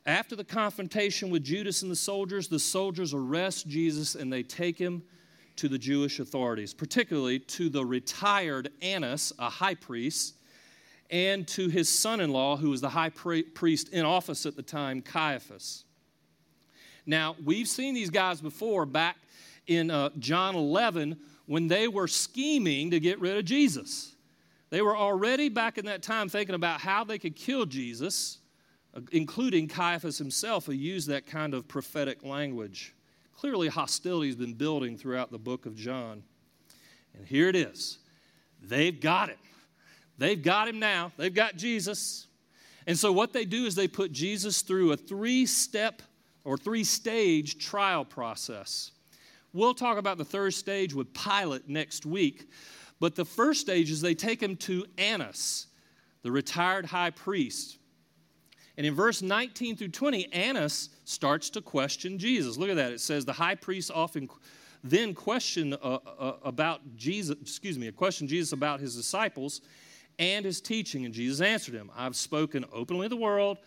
After 0.06 0.34
the 0.34 0.44
confrontation 0.44 1.30
with 1.30 1.44
Judas 1.44 1.82
and 1.82 1.90
the 1.90 1.96
soldiers, 1.96 2.48
the 2.48 2.58
soldiers 2.58 3.12
arrest 3.12 3.68
Jesus 3.68 4.14
and 4.14 4.32
they 4.32 4.42
take 4.42 4.78
him 4.78 5.02
to 5.62 5.68
the 5.68 5.78
Jewish 5.78 6.18
authorities, 6.18 6.74
particularly 6.74 7.38
to 7.38 7.68
the 7.68 7.86
retired 7.86 8.72
Annas, 8.82 9.32
a 9.38 9.48
high 9.48 9.76
priest, 9.76 10.34
and 11.08 11.46
to 11.46 11.68
his 11.68 11.88
son 11.88 12.18
in 12.18 12.32
law, 12.32 12.56
who 12.56 12.70
was 12.70 12.80
the 12.80 12.88
high 12.88 13.10
priest 13.10 13.88
in 13.90 14.04
office 14.04 14.44
at 14.44 14.56
the 14.56 14.62
time, 14.62 15.00
Caiaphas. 15.00 15.84
Now, 17.06 17.36
we've 17.44 17.68
seen 17.68 17.94
these 17.94 18.10
guys 18.10 18.40
before 18.40 18.84
back 18.86 19.18
in 19.68 19.92
uh, 19.92 20.10
John 20.18 20.56
11 20.56 21.16
when 21.46 21.68
they 21.68 21.86
were 21.86 22.08
scheming 22.08 22.90
to 22.90 22.98
get 22.98 23.20
rid 23.20 23.36
of 23.36 23.44
Jesus. 23.44 24.16
They 24.70 24.82
were 24.82 24.96
already 24.96 25.48
back 25.48 25.78
in 25.78 25.84
that 25.84 26.02
time 26.02 26.28
thinking 26.28 26.56
about 26.56 26.80
how 26.80 27.04
they 27.04 27.20
could 27.20 27.36
kill 27.36 27.66
Jesus, 27.66 28.38
uh, 28.96 29.00
including 29.12 29.68
Caiaphas 29.68 30.18
himself, 30.18 30.66
who 30.66 30.72
used 30.72 31.08
that 31.08 31.24
kind 31.24 31.54
of 31.54 31.68
prophetic 31.68 32.24
language. 32.24 32.96
Clearly, 33.42 33.66
hostility 33.66 34.28
has 34.28 34.36
been 34.36 34.54
building 34.54 34.96
throughout 34.96 35.32
the 35.32 35.38
book 35.38 35.66
of 35.66 35.74
John. 35.74 36.22
And 37.12 37.26
here 37.26 37.48
it 37.48 37.56
is. 37.56 37.98
They've 38.62 39.00
got 39.00 39.30
him. 39.30 39.38
They've 40.16 40.40
got 40.40 40.68
him 40.68 40.78
now. 40.78 41.10
They've 41.16 41.34
got 41.34 41.56
Jesus. 41.56 42.28
And 42.86 42.96
so, 42.96 43.10
what 43.10 43.32
they 43.32 43.44
do 43.44 43.64
is 43.64 43.74
they 43.74 43.88
put 43.88 44.12
Jesus 44.12 44.62
through 44.62 44.92
a 44.92 44.96
three 44.96 45.44
step 45.44 46.02
or 46.44 46.56
three 46.56 46.84
stage 46.84 47.58
trial 47.58 48.04
process. 48.04 48.92
We'll 49.52 49.74
talk 49.74 49.98
about 49.98 50.18
the 50.18 50.24
third 50.24 50.54
stage 50.54 50.94
with 50.94 51.12
Pilate 51.12 51.68
next 51.68 52.06
week. 52.06 52.48
But 53.00 53.16
the 53.16 53.24
first 53.24 53.60
stage 53.60 53.90
is 53.90 54.00
they 54.00 54.14
take 54.14 54.40
him 54.40 54.54
to 54.58 54.86
Annas, 54.98 55.66
the 56.22 56.30
retired 56.30 56.86
high 56.86 57.10
priest. 57.10 57.78
And 58.76 58.86
in 58.86 58.94
verse 58.94 59.20
19 59.20 59.78
through 59.78 59.88
20, 59.88 60.32
Annas 60.32 60.90
starts 61.04 61.50
to 61.50 61.60
question 61.60 62.18
Jesus. 62.18 62.56
Look 62.56 62.70
at 62.70 62.76
that. 62.76 62.92
It 62.92 63.00
says 63.00 63.24
the 63.24 63.32
high 63.32 63.54
priest 63.54 63.90
often 63.94 64.28
then 64.84 65.14
questioned 65.14 65.74
uh, 65.74 65.98
uh, 66.18 66.36
about 66.42 66.80
Jesus, 66.96 67.36
excuse 67.40 67.78
me, 67.78 67.88
a 67.88 67.92
question 67.92 68.26
Jesus 68.26 68.52
about 68.52 68.80
his 68.80 68.96
disciples 68.96 69.60
and 70.18 70.44
his 70.44 70.60
teaching. 70.60 71.04
And 71.04 71.14
Jesus 71.14 71.40
answered 71.40 71.74
him, 71.74 71.90
I've 71.96 72.16
spoken 72.16 72.64
openly 72.72 73.06
to 73.06 73.14
the 73.14 73.20
world. 73.20 73.58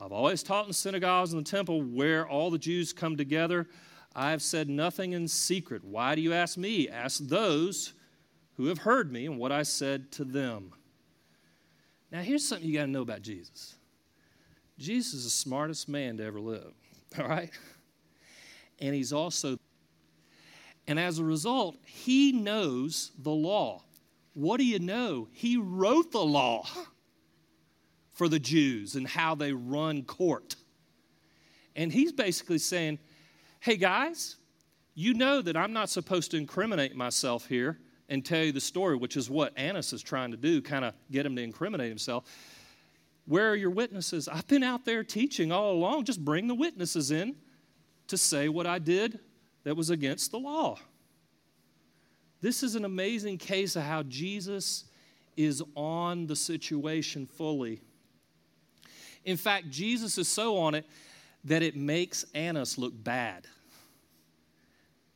I've 0.00 0.12
always 0.12 0.42
taught 0.42 0.66
in 0.66 0.72
synagogues 0.72 1.32
and 1.32 1.44
the 1.44 1.50
temple 1.50 1.82
where 1.82 2.28
all 2.28 2.50
the 2.50 2.58
Jews 2.58 2.92
come 2.92 3.16
together. 3.16 3.66
I 4.14 4.30
have 4.30 4.42
said 4.42 4.68
nothing 4.68 5.12
in 5.12 5.28
secret. 5.28 5.84
Why 5.84 6.14
do 6.14 6.20
you 6.20 6.32
ask 6.32 6.58
me? 6.58 6.88
Ask 6.88 7.20
those 7.26 7.94
who 8.56 8.66
have 8.66 8.78
heard 8.78 9.12
me 9.12 9.26
and 9.26 9.38
what 9.38 9.52
I 9.52 9.62
said 9.62 10.10
to 10.12 10.24
them. 10.24 10.72
Now, 12.10 12.22
here's 12.22 12.46
something 12.46 12.66
you 12.66 12.74
got 12.74 12.86
to 12.86 12.90
know 12.90 13.02
about 13.02 13.22
Jesus 13.22 13.75
Jesus 14.78 15.14
is 15.14 15.24
the 15.24 15.30
smartest 15.30 15.88
man 15.88 16.18
to 16.18 16.24
ever 16.24 16.40
live, 16.40 16.72
all 17.18 17.28
right? 17.28 17.50
And 18.78 18.94
he's 18.94 19.12
also, 19.12 19.58
and 20.86 20.98
as 20.98 21.18
a 21.18 21.24
result, 21.24 21.76
he 21.84 22.32
knows 22.32 23.12
the 23.18 23.30
law. 23.30 23.82
What 24.34 24.58
do 24.58 24.64
you 24.64 24.78
know? 24.78 25.28
He 25.32 25.56
wrote 25.56 26.12
the 26.12 26.24
law 26.24 26.66
for 28.12 28.28
the 28.28 28.38
Jews 28.38 28.94
and 28.94 29.06
how 29.06 29.34
they 29.34 29.52
run 29.52 30.02
court. 30.02 30.56
And 31.74 31.92
he's 31.92 32.12
basically 32.12 32.58
saying, 32.58 32.98
hey 33.60 33.76
guys, 33.76 34.36
you 34.94 35.12
know 35.14 35.42
that 35.42 35.56
I'm 35.56 35.72
not 35.72 35.90
supposed 35.90 36.30
to 36.30 36.36
incriminate 36.36 36.96
myself 36.96 37.46
here 37.46 37.78
and 38.08 38.24
tell 38.24 38.44
you 38.44 38.52
the 38.52 38.60
story, 38.60 38.96
which 38.96 39.16
is 39.16 39.28
what 39.28 39.52
Annas 39.56 39.92
is 39.92 40.02
trying 40.02 40.30
to 40.30 40.36
do, 40.36 40.62
kind 40.62 40.84
of 40.84 40.94
get 41.10 41.26
him 41.26 41.36
to 41.36 41.42
incriminate 41.42 41.88
himself. 41.88 42.24
Where 43.26 43.50
are 43.50 43.56
your 43.56 43.70
witnesses? 43.70 44.28
I've 44.28 44.46
been 44.46 44.62
out 44.62 44.84
there 44.84 45.02
teaching 45.02 45.50
all 45.50 45.72
along. 45.72 46.04
Just 46.04 46.24
bring 46.24 46.46
the 46.46 46.54
witnesses 46.54 47.10
in 47.10 47.34
to 48.06 48.16
say 48.16 48.48
what 48.48 48.66
I 48.66 48.78
did 48.78 49.18
that 49.64 49.76
was 49.76 49.90
against 49.90 50.30
the 50.30 50.38
law. 50.38 50.78
This 52.40 52.62
is 52.62 52.76
an 52.76 52.84
amazing 52.84 53.38
case 53.38 53.74
of 53.74 53.82
how 53.82 54.04
Jesus 54.04 54.84
is 55.36 55.62
on 55.74 56.26
the 56.26 56.36
situation 56.36 57.26
fully. 57.26 57.80
In 59.24 59.36
fact, 59.36 59.70
Jesus 59.70 60.18
is 60.18 60.28
so 60.28 60.56
on 60.58 60.74
it 60.74 60.86
that 61.44 61.62
it 61.62 61.76
makes 61.76 62.24
Annas 62.34 62.78
look 62.78 62.92
bad. 62.94 63.46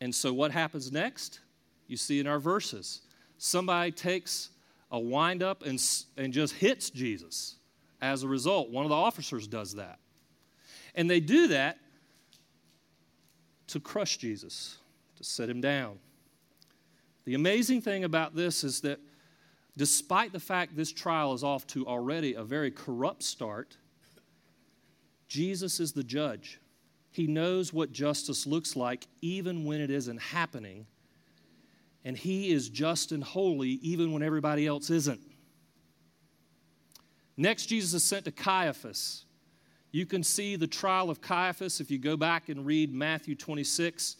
And 0.00 0.12
so, 0.12 0.32
what 0.32 0.50
happens 0.50 0.90
next? 0.90 1.40
You 1.86 1.96
see 1.96 2.18
in 2.18 2.26
our 2.26 2.40
verses. 2.40 3.02
Somebody 3.38 3.92
takes 3.92 4.50
a 4.90 4.98
wind 4.98 5.42
up 5.42 5.62
and, 5.62 5.80
and 6.16 6.32
just 6.32 6.54
hits 6.54 6.90
Jesus. 6.90 7.56
As 8.02 8.22
a 8.22 8.28
result, 8.28 8.70
one 8.70 8.84
of 8.84 8.88
the 8.88 8.96
officers 8.96 9.46
does 9.46 9.74
that. 9.74 9.98
And 10.94 11.08
they 11.08 11.20
do 11.20 11.48
that 11.48 11.78
to 13.68 13.80
crush 13.80 14.16
Jesus, 14.16 14.78
to 15.16 15.24
set 15.24 15.48
him 15.48 15.60
down. 15.60 15.98
The 17.24 17.34
amazing 17.34 17.82
thing 17.82 18.04
about 18.04 18.34
this 18.34 18.64
is 18.64 18.80
that 18.80 18.98
despite 19.76 20.32
the 20.32 20.40
fact 20.40 20.74
this 20.74 20.92
trial 20.92 21.32
is 21.34 21.44
off 21.44 21.66
to 21.68 21.86
already 21.86 22.34
a 22.34 22.42
very 22.42 22.70
corrupt 22.70 23.22
start, 23.22 23.76
Jesus 25.28 25.78
is 25.78 25.92
the 25.92 26.02
judge. 26.02 26.58
He 27.12 27.26
knows 27.26 27.72
what 27.72 27.92
justice 27.92 28.46
looks 28.46 28.74
like 28.74 29.06
even 29.20 29.64
when 29.64 29.80
it 29.80 29.90
isn't 29.90 30.18
happening. 30.18 30.86
And 32.04 32.16
he 32.16 32.50
is 32.50 32.68
just 32.68 33.12
and 33.12 33.22
holy 33.22 33.78
even 33.82 34.12
when 34.12 34.22
everybody 34.22 34.66
else 34.66 34.90
isn't. 34.90 35.20
Next, 37.40 37.66
Jesus 37.66 37.94
is 37.94 38.04
sent 38.04 38.26
to 38.26 38.30
Caiaphas. 38.30 39.24
You 39.92 40.04
can 40.04 40.22
see 40.22 40.56
the 40.56 40.66
trial 40.66 41.08
of 41.08 41.22
Caiaphas 41.22 41.80
if 41.80 41.90
you 41.90 41.96
go 41.96 42.14
back 42.14 42.50
and 42.50 42.66
read 42.66 42.92
Matthew 42.92 43.34
26. 43.34 44.16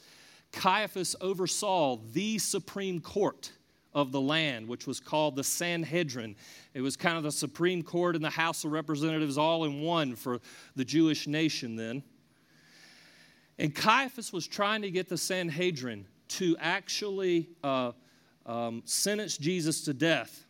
Caiaphas 0.52 1.14
oversaw 1.20 1.98
the 2.14 2.38
supreme 2.38 2.98
court 2.98 3.52
of 3.92 4.11
the 4.11 4.20
land, 4.22 4.66
which 4.68 4.87
was 4.87 5.00
called 5.00 5.37
the 5.37 5.44
Sanhedrin. 5.44 6.35
It 6.72 6.80
was 6.80 6.96
kind 6.96 7.18
of 7.18 7.22
the 7.22 7.30
Supreme 7.30 7.83
Court 7.83 8.16
and 8.16 8.24
the 8.24 8.30
House 8.30 8.64
of 8.64 8.72
Representatives 8.72 9.37
all 9.37 9.64
in 9.64 9.83
one 9.83 10.16
for 10.16 10.40
the 10.74 10.85
Jewish 10.87 11.26
nation 11.26 11.76
then. 11.76 12.02
And 13.59 13.74
Caiaphas 13.74 14.33
was 14.33 14.46
trying 14.46 14.80
to 14.80 14.90
get 14.90 15.11
the 15.11 15.18
Sanhedrin 15.18 16.06
to 16.28 16.56
actually 16.59 17.50
uh, 17.62 17.92
um, 18.46 18.80
sentence 18.87 19.37
Jesus 19.37 19.83
to 19.83 19.92
death. 19.92 20.46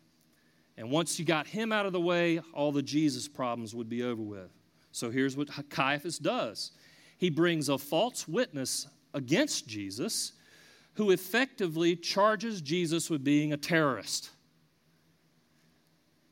And 0.80 0.90
once 0.90 1.18
you 1.18 1.26
got 1.26 1.46
him 1.46 1.72
out 1.72 1.84
of 1.84 1.92
the 1.92 2.00
way, 2.00 2.40
all 2.54 2.72
the 2.72 2.80
Jesus 2.80 3.28
problems 3.28 3.74
would 3.74 3.90
be 3.90 4.02
over 4.02 4.22
with. 4.22 4.50
So 4.92 5.10
here's 5.10 5.36
what 5.36 5.50
Caiaphas 5.68 6.18
does 6.18 6.72
he 7.18 7.28
brings 7.28 7.68
a 7.68 7.76
false 7.76 8.26
witness 8.26 8.88
against 9.12 9.68
Jesus 9.68 10.32
who 10.94 11.10
effectively 11.10 11.96
charges 11.96 12.62
Jesus 12.62 13.10
with 13.10 13.22
being 13.22 13.52
a 13.52 13.58
terrorist. 13.58 14.30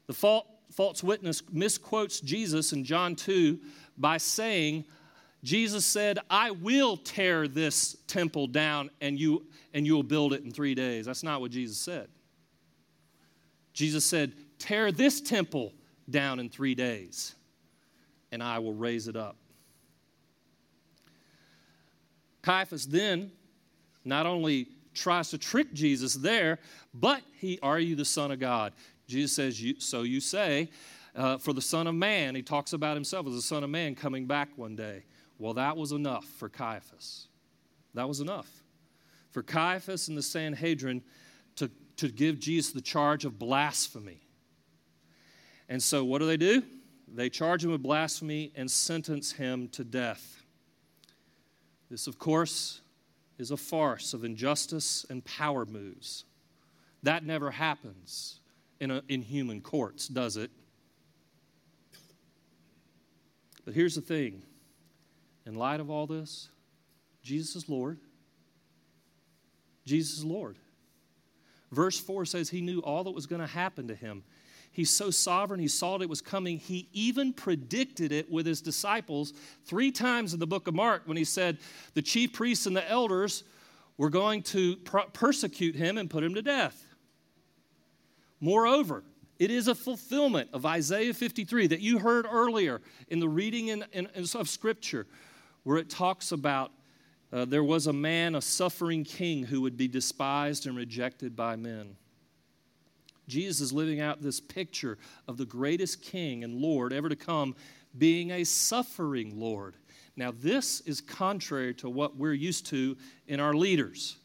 The 0.06 0.14
false 0.14 1.04
witness 1.04 1.42
misquotes 1.52 2.20
Jesus 2.20 2.72
in 2.72 2.84
John 2.84 3.16
2 3.16 3.60
by 3.98 4.16
saying, 4.16 4.86
Jesus 5.44 5.84
said, 5.84 6.20
I 6.30 6.52
will 6.52 6.96
tear 6.96 7.48
this 7.48 7.98
temple 8.06 8.46
down 8.46 8.88
and 9.02 9.20
you, 9.20 9.44
and 9.74 9.84
you 9.84 9.94
will 9.94 10.02
build 10.02 10.32
it 10.32 10.42
in 10.42 10.50
three 10.50 10.74
days. 10.74 11.04
That's 11.04 11.22
not 11.22 11.42
what 11.42 11.50
Jesus 11.50 11.76
said. 11.76 12.08
Jesus 13.78 14.04
said, 14.04 14.32
Tear 14.58 14.90
this 14.90 15.20
temple 15.20 15.72
down 16.10 16.40
in 16.40 16.50
three 16.50 16.74
days, 16.74 17.36
and 18.32 18.42
I 18.42 18.58
will 18.58 18.74
raise 18.74 19.06
it 19.06 19.14
up. 19.14 19.36
Caiaphas 22.42 22.86
then 22.86 23.30
not 24.04 24.26
only 24.26 24.66
tries 24.94 25.30
to 25.30 25.38
trick 25.38 25.72
Jesus 25.74 26.14
there, 26.14 26.58
but 26.92 27.22
he, 27.38 27.60
are 27.62 27.78
you 27.78 27.94
the 27.94 28.04
Son 28.04 28.32
of 28.32 28.40
God? 28.40 28.72
Jesus 29.06 29.32
says, 29.36 29.62
you, 29.62 29.78
so 29.78 30.02
you 30.02 30.20
say, 30.20 30.70
uh, 31.14 31.38
for 31.38 31.52
the 31.52 31.62
Son 31.62 31.86
of 31.86 31.94
Man. 31.94 32.34
He 32.34 32.42
talks 32.42 32.72
about 32.72 32.96
himself 32.96 33.28
as 33.28 33.34
the 33.34 33.42
Son 33.42 33.62
of 33.62 33.70
Man 33.70 33.94
coming 33.94 34.26
back 34.26 34.48
one 34.56 34.74
day. 34.74 35.04
Well, 35.38 35.54
that 35.54 35.76
was 35.76 35.92
enough 35.92 36.24
for 36.24 36.48
Caiaphas. 36.48 37.28
That 37.94 38.08
was 38.08 38.18
enough. 38.18 38.50
For 39.30 39.44
Caiaphas 39.44 40.08
and 40.08 40.18
the 40.18 40.22
Sanhedrin 40.22 41.00
to, 41.98 42.08
give 42.08 42.38
Jesus 42.38 42.72
the 42.72 42.80
charge 42.80 43.24
of 43.24 43.38
blasphemy. 43.38 44.20
And 45.68 45.82
so, 45.82 46.04
what 46.04 46.18
do 46.18 46.26
they 46.26 46.36
do? 46.36 46.62
They 47.06 47.30
charge 47.30 47.64
him 47.64 47.70
with 47.70 47.82
blasphemy 47.82 48.52
and 48.54 48.70
sentence 48.70 49.32
him 49.32 49.68
to 49.68 49.84
death. 49.84 50.42
This, 51.90 52.06
of 52.06 52.18
course, 52.18 52.80
is 53.38 53.50
a 53.50 53.56
farce 53.56 54.14
of 54.14 54.24
injustice 54.24 55.06
and 55.08 55.24
power 55.24 55.64
moves. 55.64 56.24
That 57.02 57.24
never 57.24 57.50
happens 57.50 58.40
in, 58.80 58.90
a, 58.90 59.02
in 59.08 59.22
human 59.22 59.60
courts, 59.60 60.08
does 60.08 60.36
it? 60.36 60.50
But 63.64 63.74
here's 63.74 63.94
the 63.94 64.00
thing 64.00 64.42
in 65.46 65.54
light 65.54 65.80
of 65.80 65.90
all 65.90 66.06
this, 66.06 66.48
Jesus 67.22 67.56
is 67.56 67.68
Lord. 67.68 67.98
Jesus 69.84 70.18
is 70.18 70.24
Lord. 70.24 70.58
Verse 71.70 71.98
4 71.98 72.24
says 72.24 72.48
he 72.48 72.60
knew 72.60 72.80
all 72.80 73.04
that 73.04 73.10
was 73.10 73.26
going 73.26 73.40
to 73.40 73.46
happen 73.46 73.88
to 73.88 73.94
him. 73.94 74.24
He's 74.70 74.90
so 74.90 75.10
sovereign, 75.10 75.60
he 75.60 75.68
saw 75.68 75.98
it 75.98 76.08
was 76.08 76.20
coming. 76.20 76.58
He 76.58 76.88
even 76.92 77.32
predicted 77.32 78.12
it 78.12 78.30
with 78.30 78.46
his 78.46 78.60
disciples 78.60 79.32
three 79.64 79.90
times 79.90 80.34
in 80.34 80.40
the 80.40 80.46
book 80.46 80.68
of 80.68 80.74
Mark 80.74 81.02
when 81.06 81.16
he 81.16 81.24
said 81.24 81.58
the 81.94 82.02
chief 82.02 82.32
priests 82.32 82.66
and 82.66 82.76
the 82.76 82.88
elders 82.88 83.44
were 83.96 84.10
going 84.10 84.42
to 84.42 84.76
persecute 85.12 85.74
him 85.74 85.98
and 85.98 86.08
put 86.08 86.22
him 86.22 86.34
to 86.34 86.42
death. 86.42 86.86
Moreover, 88.40 89.02
it 89.38 89.50
is 89.50 89.68
a 89.68 89.74
fulfillment 89.74 90.50
of 90.52 90.64
Isaiah 90.64 91.14
53 91.14 91.68
that 91.68 91.80
you 91.80 91.98
heard 91.98 92.26
earlier 92.30 92.80
in 93.08 93.20
the 93.20 93.28
reading 93.28 93.68
in, 93.68 93.84
in, 93.92 94.08
of 94.34 94.48
Scripture, 94.48 95.06
where 95.64 95.78
it 95.78 95.90
talks 95.90 96.32
about 96.32 96.72
uh, 97.32 97.44
there 97.44 97.64
was 97.64 97.86
a 97.86 97.92
man, 97.92 98.34
a 98.34 98.40
suffering 98.40 99.04
king, 99.04 99.44
who 99.44 99.60
would 99.60 99.76
be 99.76 99.88
despised 99.88 100.66
and 100.66 100.76
rejected 100.76 101.36
by 101.36 101.56
men. 101.56 101.96
Jesus 103.26 103.60
is 103.60 103.72
living 103.72 104.00
out 104.00 104.22
this 104.22 104.40
picture 104.40 104.98
of 105.26 105.36
the 105.36 105.44
greatest 105.44 106.02
king 106.02 106.42
and 106.44 106.54
Lord 106.54 106.92
ever 106.92 107.08
to 107.08 107.16
come 107.16 107.54
being 107.96 108.30
a 108.30 108.44
suffering 108.44 109.38
Lord. 109.38 109.76
Now, 110.16 110.32
this 110.32 110.80
is 110.80 111.00
contrary 111.00 111.74
to 111.74 111.90
what 111.90 112.16
we're 112.16 112.32
used 112.32 112.66
to 112.66 112.96
in 113.26 113.38
our 113.38 113.54
leaders. 113.54 114.16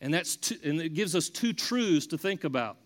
And, 0.00 0.12
that's 0.12 0.36
two, 0.36 0.56
and 0.62 0.80
it 0.80 0.94
gives 0.94 1.16
us 1.16 1.28
two 1.28 1.52
truths 1.52 2.06
to 2.08 2.18
think 2.18 2.44
about. 2.44 2.76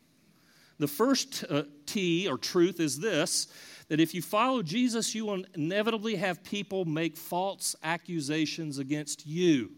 The 0.78 0.86
first 0.86 1.44
uh, 1.50 1.64
T 1.86 2.28
or 2.28 2.38
truth 2.38 2.78
is 2.78 2.98
this 2.98 3.48
that 3.88 4.00
if 4.00 4.14
you 4.14 4.22
follow 4.22 4.62
Jesus, 4.62 5.14
you 5.14 5.24
will 5.24 5.44
inevitably 5.54 6.16
have 6.16 6.44
people 6.44 6.84
make 6.84 7.16
false 7.16 7.74
accusations 7.82 8.78
against 8.78 9.26
you. 9.26 9.70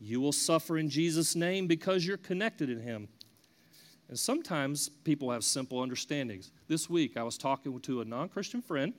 You 0.00 0.20
will 0.20 0.32
suffer 0.32 0.78
in 0.78 0.88
Jesus' 0.88 1.34
name 1.34 1.66
because 1.66 2.06
you're 2.06 2.16
connected 2.16 2.70
in 2.70 2.80
Him. 2.80 3.08
And 4.08 4.18
sometimes 4.18 4.88
people 4.88 5.30
have 5.30 5.44
simple 5.44 5.80
understandings. 5.80 6.52
This 6.68 6.90
week, 6.90 7.16
I 7.16 7.22
was 7.22 7.38
talking 7.38 7.80
to 7.80 8.00
a 8.00 8.04
non 8.04 8.28
Christian 8.28 8.62
friend. 8.62 8.92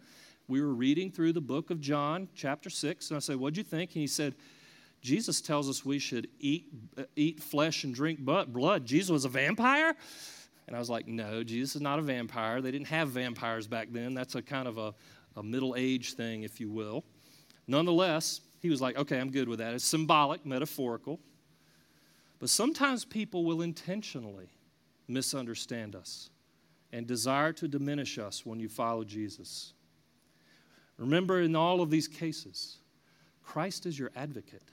We 0.48 0.62
were 0.62 0.74
reading 0.74 1.12
through 1.12 1.34
the 1.34 1.42
book 1.42 1.70
of 1.70 1.80
John, 1.80 2.28
chapter 2.36 2.70
6, 2.70 3.10
and 3.10 3.18
I 3.18 3.20
said, 3.20 3.38
What'd 3.38 3.58
you 3.58 3.64
think? 3.64 3.92
And 3.92 4.02
he 4.02 4.08
said, 4.08 4.36
Jesus 5.02 5.42
tells 5.42 5.70
us 5.70 5.86
we 5.86 6.00
should 6.00 6.28
eat, 6.40 6.66
eat 7.16 7.42
flesh 7.42 7.84
and 7.84 7.94
drink 7.94 8.20
blood. 8.20 8.86
Jesus 8.86 9.12
was 9.12 9.26
a 9.26 9.30
vampire? 9.30 9.96
And 10.68 10.76
I 10.76 10.80
was 10.80 10.90
like, 10.90 11.08
no, 11.08 11.44
Jesus 11.44 11.76
is 11.76 11.82
not 11.82 12.00
a 12.00 12.02
vampire. 12.02 12.62
They 12.62 12.72
didn't 12.72 12.88
have 12.88 13.10
vampires 13.10 13.68
back 13.68 13.90
then. 13.92 14.14
That's 14.14 14.36
a 14.36 14.42
kind 14.42 14.68
of 14.68 14.78
a, 14.78 14.94
a 15.36 15.44
middle 15.44 15.76
age 15.78 16.14
thing, 16.14 16.44
if 16.44 16.60
you 16.60 16.70
will. 16.72 17.04
Nonetheless, 17.68 18.42
he 18.62 18.70
was 18.70 18.82
like, 18.82 18.98
okay, 18.98 19.20
I'm 19.20 19.32
good 19.32 19.48
with 19.48 19.60
that. 19.60 19.74
It's 19.74 19.86
symbolic, 19.86 20.46
metaphorical. 20.46 21.20
But 22.40 22.50
sometimes 22.50 23.06
people 23.06 23.46
will 23.46 23.62
intentionally 23.62 24.50
misunderstand 25.08 25.96
us 25.96 26.30
and 26.92 27.06
desire 27.06 27.54
to 27.54 27.68
diminish 27.68 28.18
us 28.18 28.46
when 28.46 28.60
you 28.60 28.70
follow 28.70 29.04
Jesus. 29.04 29.74
Remember, 30.98 31.42
in 31.42 31.56
all 31.56 31.82
of 31.82 31.90
these 31.90 32.08
cases, 32.08 32.78
Christ 33.44 33.86
is 33.86 34.00
your 34.00 34.12
advocate, 34.16 34.72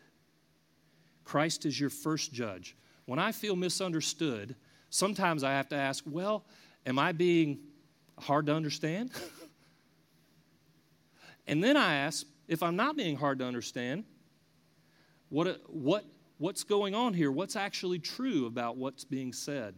Christ 1.24 1.66
is 1.66 1.78
your 1.78 1.90
first 1.90 2.33
judge. 2.33 2.76
When 3.07 3.18
I 3.18 3.33
feel 3.33 3.57
misunderstood, 3.57 4.55
sometimes 4.92 5.42
I 5.42 5.52
have 5.52 5.70
to 5.70 5.74
ask, 5.74 6.05
well, 6.07 6.44
am 6.87 6.98
I 6.98 7.12
being 7.12 7.59
hard 8.18 8.46
to 8.46 8.55
understand? 8.55 9.11
and 11.46 11.64
then 11.64 11.76
I 11.76 11.94
ask, 11.94 12.26
if 12.46 12.62
I'm 12.62 12.76
not 12.76 12.96
being 12.96 13.16
hard 13.16 13.38
to 13.38 13.46
understand, 13.46 14.05
what, 15.31 15.62
what, 15.66 16.05
what's 16.37 16.62
going 16.62 16.94
on 16.94 17.14
here? 17.14 17.33
What's 17.33 17.57
actually 17.57 17.98
true 17.98 18.44
about 18.46 18.76
what's 18.76 19.02
being 19.02 19.33
said? 19.33 19.74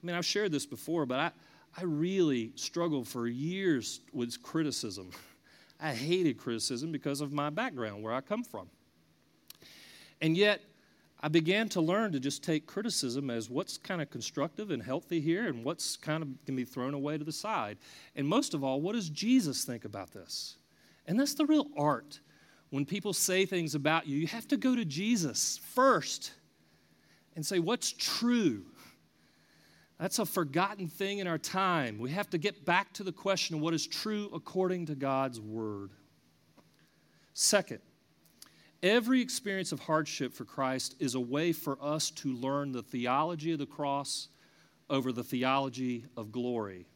I 0.00 0.06
mean, 0.06 0.14
I've 0.14 0.24
shared 0.24 0.52
this 0.52 0.64
before, 0.64 1.06
but 1.06 1.18
I, 1.18 1.30
I 1.76 1.82
really 1.82 2.52
struggled 2.54 3.08
for 3.08 3.26
years 3.26 4.00
with 4.12 4.40
criticism. 4.42 5.10
I 5.80 5.92
hated 5.92 6.38
criticism 6.38 6.92
because 6.92 7.20
of 7.20 7.32
my 7.32 7.50
background, 7.50 8.02
where 8.02 8.12
I 8.12 8.20
come 8.20 8.44
from. 8.44 8.68
And 10.20 10.36
yet, 10.36 10.60
I 11.22 11.28
began 11.28 11.68
to 11.70 11.82
learn 11.82 12.12
to 12.12 12.20
just 12.20 12.42
take 12.42 12.66
criticism 12.66 13.28
as 13.28 13.50
what's 13.50 13.76
kind 13.76 14.00
of 14.00 14.08
constructive 14.08 14.70
and 14.70 14.82
healthy 14.82 15.20
here 15.20 15.48
and 15.48 15.62
what's 15.64 15.96
kind 15.96 16.22
of 16.22 16.28
can 16.46 16.56
be 16.56 16.64
thrown 16.64 16.94
away 16.94 17.18
to 17.18 17.24
the 17.24 17.32
side. 17.32 17.76
And 18.16 18.26
most 18.26 18.54
of 18.54 18.64
all, 18.64 18.80
what 18.80 18.94
does 18.94 19.10
Jesus 19.10 19.64
think 19.64 19.84
about 19.84 20.12
this? 20.12 20.56
And 21.06 21.20
that's 21.20 21.34
the 21.34 21.44
real 21.44 21.66
art. 21.76 22.20
When 22.70 22.86
people 22.86 23.12
say 23.12 23.44
things 23.44 23.74
about 23.74 24.06
you, 24.06 24.16
you 24.16 24.28
have 24.28 24.48
to 24.48 24.56
go 24.56 24.74
to 24.74 24.84
Jesus 24.84 25.58
first 25.74 26.32
and 27.36 27.44
say, 27.44 27.58
What's 27.58 27.92
true? 27.92 28.64
That's 29.98 30.18
a 30.18 30.24
forgotten 30.24 30.88
thing 30.88 31.18
in 31.18 31.26
our 31.26 31.36
time. 31.36 31.98
We 31.98 32.10
have 32.12 32.30
to 32.30 32.38
get 32.38 32.64
back 32.64 32.94
to 32.94 33.02
the 33.02 33.12
question 33.12 33.56
of 33.56 33.60
what 33.60 33.74
is 33.74 33.86
true 33.86 34.30
according 34.32 34.86
to 34.86 34.94
God's 34.94 35.38
word. 35.38 35.90
Second, 37.34 37.80
Every 38.82 39.20
experience 39.20 39.72
of 39.72 39.80
hardship 39.80 40.32
for 40.32 40.44
Christ 40.44 40.96
is 40.98 41.14
a 41.14 41.20
way 41.20 41.52
for 41.52 41.76
us 41.82 42.10
to 42.12 42.32
learn 42.32 42.72
the 42.72 42.82
theology 42.82 43.52
of 43.52 43.58
the 43.58 43.66
cross 43.66 44.28
over 44.88 45.12
the 45.12 45.22
theology 45.22 46.06
of 46.16 46.32
glory. 46.32 46.86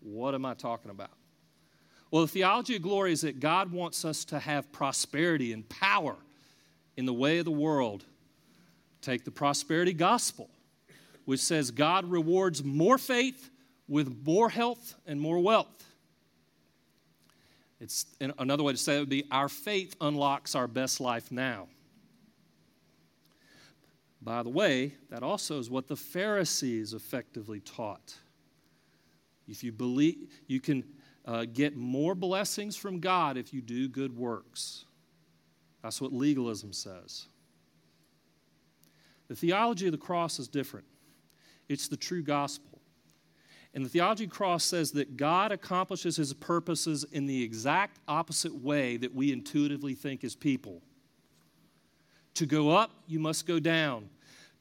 What 0.00 0.34
am 0.34 0.46
I 0.46 0.54
talking 0.54 0.90
about? 0.90 1.10
Well, 2.10 2.22
the 2.22 2.28
theology 2.28 2.76
of 2.76 2.82
glory 2.82 3.12
is 3.12 3.22
that 3.22 3.40
God 3.40 3.72
wants 3.72 4.04
us 4.04 4.24
to 4.26 4.38
have 4.38 4.72
prosperity 4.72 5.52
and 5.52 5.68
power 5.68 6.16
in 6.96 7.06
the 7.06 7.12
way 7.12 7.38
of 7.38 7.44
the 7.44 7.50
world. 7.50 8.04
Take 9.02 9.24
the 9.24 9.30
prosperity 9.30 9.92
gospel, 9.92 10.48
which 11.26 11.40
says 11.40 11.70
God 11.70 12.10
rewards 12.10 12.64
more 12.64 12.96
faith 12.96 13.50
with 13.86 14.24
more 14.24 14.48
health 14.48 14.94
and 15.06 15.20
more 15.20 15.40
wealth. 15.40 15.93
It's 17.84 18.06
another 18.38 18.62
way 18.62 18.72
to 18.72 18.78
say 18.78 18.96
it 18.96 19.00
would 19.00 19.10
be 19.10 19.24
our 19.30 19.50
faith 19.50 19.94
unlocks 20.00 20.54
our 20.54 20.66
best 20.66 21.02
life 21.02 21.30
now. 21.30 21.68
By 24.22 24.42
the 24.42 24.48
way, 24.48 24.94
that 25.10 25.22
also 25.22 25.58
is 25.58 25.68
what 25.68 25.86
the 25.86 25.94
Pharisees 25.94 26.94
effectively 26.94 27.60
taught. 27.60 28.14
If 29.46 29.62
you 29.62 29.70
believe, 29.70 30.16
you 30.46 30.60
can 30.60 30.82
uh, 31.26 31.44
get 31.44 31.76
more 31.76 32.14
blessings 32.14 32.74
from 32.74 33.00
God 33.00 33.36
if 33.36 33.52
you 33.52 33.60
do 33.60 33.86
good 33.86 34.16
works. 34.16 34.86
That's 35.82 36.00
what 36.00 36.10
legalism 36.10 36.72
says. 36.72 37.26
The 39.28 39.36
theology 39.36 39.84
of 39.84 39.92
the 39.92 39.98
cross 39.98 40.38
is 40.38 40.48
different. 40.48 40.86
It's 41.68 41.88
the 41.88 41.98
true 41.98 42.22
gospel. 42.22 42.73
And 43.74 43.84
the 43.84 43.88
theology 43.88 44.28
cross 44.28 44.62
says 44.62 44.92
that 44.92 45.16
God 45.16 45.50
accomplishes 45.50 46.16
his 46.16 46.32
purposes 46.32 47.04
in 47.10 47.26
the 47.26 47.42
exact 47.42 47.98
opposite 48.06 48.54
way 48.54 48.96
that 48.98 49.12
we 49.12 49.32
intuitively 49.32 49.94
think 49.94 50.22
as 50.22 50.36
people. 50.36 50.80
To 52.34 52.46
go 52.46 52.70
up, 52.70 52.92
you 53.08 53.18
must 53.18 53.46
go 53.46 53.58
down. 53.58 54.08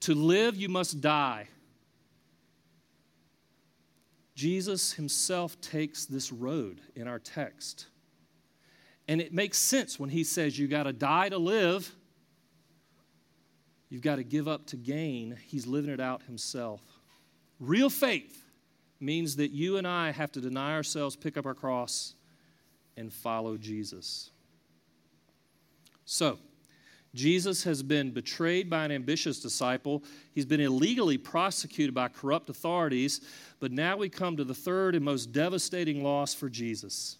To 0.01 0.15
live, 0.15 0.55
you 0.55 0.67
must 0.67 0.99
die. 0.99 1.47
Jesus 4.33 4.93
himself 4.93 5.61
takes 5.61 6.05
this 6.05 6.31
road 6.31 6.81
in 6.95 7.07
our 7.07 7.19
text. 7.19 7.85
And 9.07 9.21
it 9.21 9.31
makes 9.31 9.59
sense 9.59 9.99
when 9.99 10.09
he 10.09 10.23
says 10.23 10.57
you 10.57 10.67
got 10.67 10.83
to 10.83 10.93
die 10.93 11.29
to 11.29 11.37
live, 11.37 11.93
you've 13.89 14.01
got 14.01 14.15
to 14.15 14.23
give 14.23 14.47
up 14.47 14.65
to 14.67 14.75
gain. 14.75 15.37
He's 15.45 15.67
living 15.67 15.91
it 15.91 15.99
out 15.99 16.23
himself. 16.23 16.81
Real 17.59 17.91
faith 17.91 18.42
means 19.03 19.35
that 19.35 19.51
you 19.51 19.77
and 19.77 19.87
I 19.87 20.11
have 20.11 20.31
to 20.31 20.41
deny 20.41 20.73
ourselves, 20.73 21.15
pick 21.15 21.37
up 21.37 21.45
our 21.45 21.53
cross, 21.53 22.15
and 22.97 23.11
follow 23.11 23.57
Jesus. 23.57 24.31
So, 26.05 26.39
Jesus 27.15 27.63
has 27.63 27.83
been 27.83 28.09
betrayed 28.09 28.69
by 28.69 28.85
an 28.85 28.91
ambitious 28.91 29.39
disciple. 29.39 30.03
He's 30.33 30.47
been 30.47 30.59
illegally 30.59 31.17
prosecuted 31.17 31.93
by 31.93 32.07
corrupt 32.07 32.49
authorities. 32.49 33.21
But 33.59 33.71
now 33.71 33.97
we 33.97 34.09
come 34.09 34.35
to 34.37 34.43
the 34.43 34.55
third 34.55 34.95
and 34.95 35.05
most 35.05 35.31
devastating 35.31 36.03
loss 36.03 36.33
for 36.33 36.49
Jesus. 36.49 37.17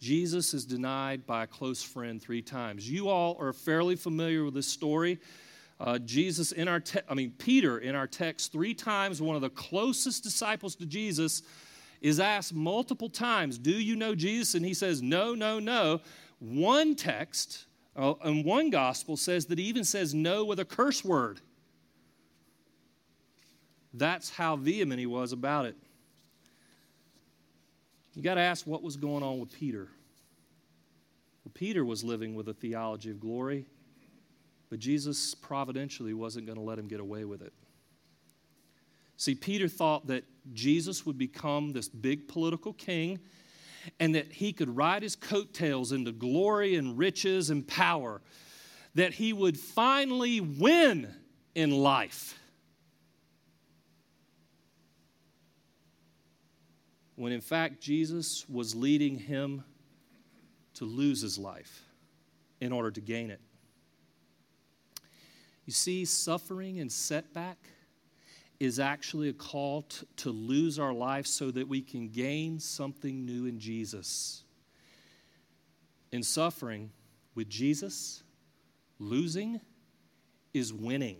Jesus 0.00 0.52
is 0.54 0.64
denied 0.64 1.24
by 1.24 1.44
a 1.44 1.46
close 1.46 1.80
friend 1.80 2.20
three 2.20 2.42
times. 2.42 2.90
You 2.90 3.08
all 3.08 3.36
are 3.38 3.52
fairly 3.52 3.94
familiar 3.94 4.44
with 4.44 4.54
this 4.54 4.66
story. 4.66 5.20
Uh, 5.82 5.98
Jesus 5.98 6.52
in 6.52 6.68
our, 6.68 6.78
te- 6.78 7.00
I 7.08 7.14
mean, 7.14 7.32
Peter 7.38 7.78
in 7.78 7.96
our 7.96 8.06
text, 8.06 8.52
three 8.52 8.72
times, 8.72 9.20
one 9.20 9.34
of 9.34 9.42
the 9.42 9.50
closest 9.50 10.22
disciples 10.22 10.76
to 10.76 10.86
Jesus, 10.86 11.42
is 12.00 12.20
asked 12.20 12.54
multiple 12.54 13.08
times, 13.08 13.58
Do 13.58 13.72
you 13.72 13.96
know 13.96 14.14
Jesus? 14.14 14.54
And 14.54 14.64
he 14.64 14.74
says, 14.74 15.02
No, 15.02 15.34
no, 15.34 15.58
no. 15.58 16.00
One 16.38 16.94
text 16.94 17.66
uh, 17.96 18.14
and 18.22 18.44
one 18.44 18.70
gospel 18.70 19.16
says 19.16 19.46
that 19.46 19.58
he 19.58 19.64
even 19.64 19.82
says 19.82 20.14
no 20.14 20.44
with 20.44 20.60
a 20.60 20.64
curse 20.64 21.04
word. 21.04 21.40
That's 23.92 24.30
how 24.30 24.56
vehement 24.56 25.00
he 25.00 25.06
was 25.06 25.32
about 25.32 25.66
it. 25.66 25.76
You 28.14 28.22
got 28.22 28.34
to 28.34 28.40
ask 28.40 28.66
what 28.66 28.82
was 28.82 28.96
going 28.96 29.22
on 29.22 29.40
with 29.40 29.52
Peter. 29.52 29.88
Peter 31.54 31.84
was 31.84 32.02
living 32.02 32.34
with 32.34 32.48
a 32.48 32.54
theology 32.54 33.10
of 33.10 33.20
glory, 33.20 33.66
but 34.72 34.78
Jesus 34.78 35.34
providentially 35.34 36.14
wasn't 36.14 36.46
going 36.46 36.56
to 36.56 36.64
let 36.64 36.78
him 36.78 36.88
get 36.88 36.98
away 36.98 37.26
with 37.26 37.42
it. 37.42 37.52
See, 39.18 39.34
Peter 39.34 39.68
thought 39.68 40.06
that 40.06 40.24
Jesus 40.54 41.04
would 41.04 41.18
become 41.18 41.74
this 41.74 41.90
big 41.90 42.26
political 42.26 42.72
king 42.72 43.18
and 44.00 44.14
that 44.14 44.32
he 44.32 44.50
could 44.50 44.74
ride 44.74 45.02
his 45.02 45.14
coattails 45.14 45.92
into 45.92 46.10
glory 46.10 46.76
and 46.76 46.96
riches 46.96 47.50
and 47.50 47.68
power, 47.68 48.22
that 48.94 49.12
he 49.12 49.34
would 49.34 49.58
finally 49.58 50.40
win 50.40 51.14
in 51.54 51.70
life. 51.72 52.38
When 57.16 57.30
in 57.30 57.42
fact, 57.42 57.82
Jesus 57.82 58.48
was 58.48 58.74
leading 58.74 59.18
him 59.18 59.64
to 60.76 60.86
lose 60.86 61.20
his 61.20 61.36
life 61.36 61.82
in 62.62 62.72
order 62.72 62.90
to 62.90 63.02
gain 63.02 63.30
it. 63.30 63.42
You 65.66 65.72
see, 65.72 66.04
suffering 66.04 66.80
and 66.80 66.90
setback 66.90 67.58
is 68.58 68.78
actually 68.78 69.28
a 69.28 69.32
call 69.32 69.82
to, 69.82 70.06
to 70.16 70.30
lose 70.30 70.78
our 70.78 70.92
life 70.92 71.26
so 71.26 71.50
that 71.50 71.66
we 71.66 71.80
can 71.80 72.08
gain 72.08 72.60
something 72.60 73.24
new 73.24 73.46
in 73.46 73.58
Jesus. 73.58 74.44
In 76.12 76.22
suffering 76.22 76.90
with 77.34 77.48
Jesus, 77.48 78.22
losing 78.98 79.60
is 80.54 80.72
winning. 80.72 81.16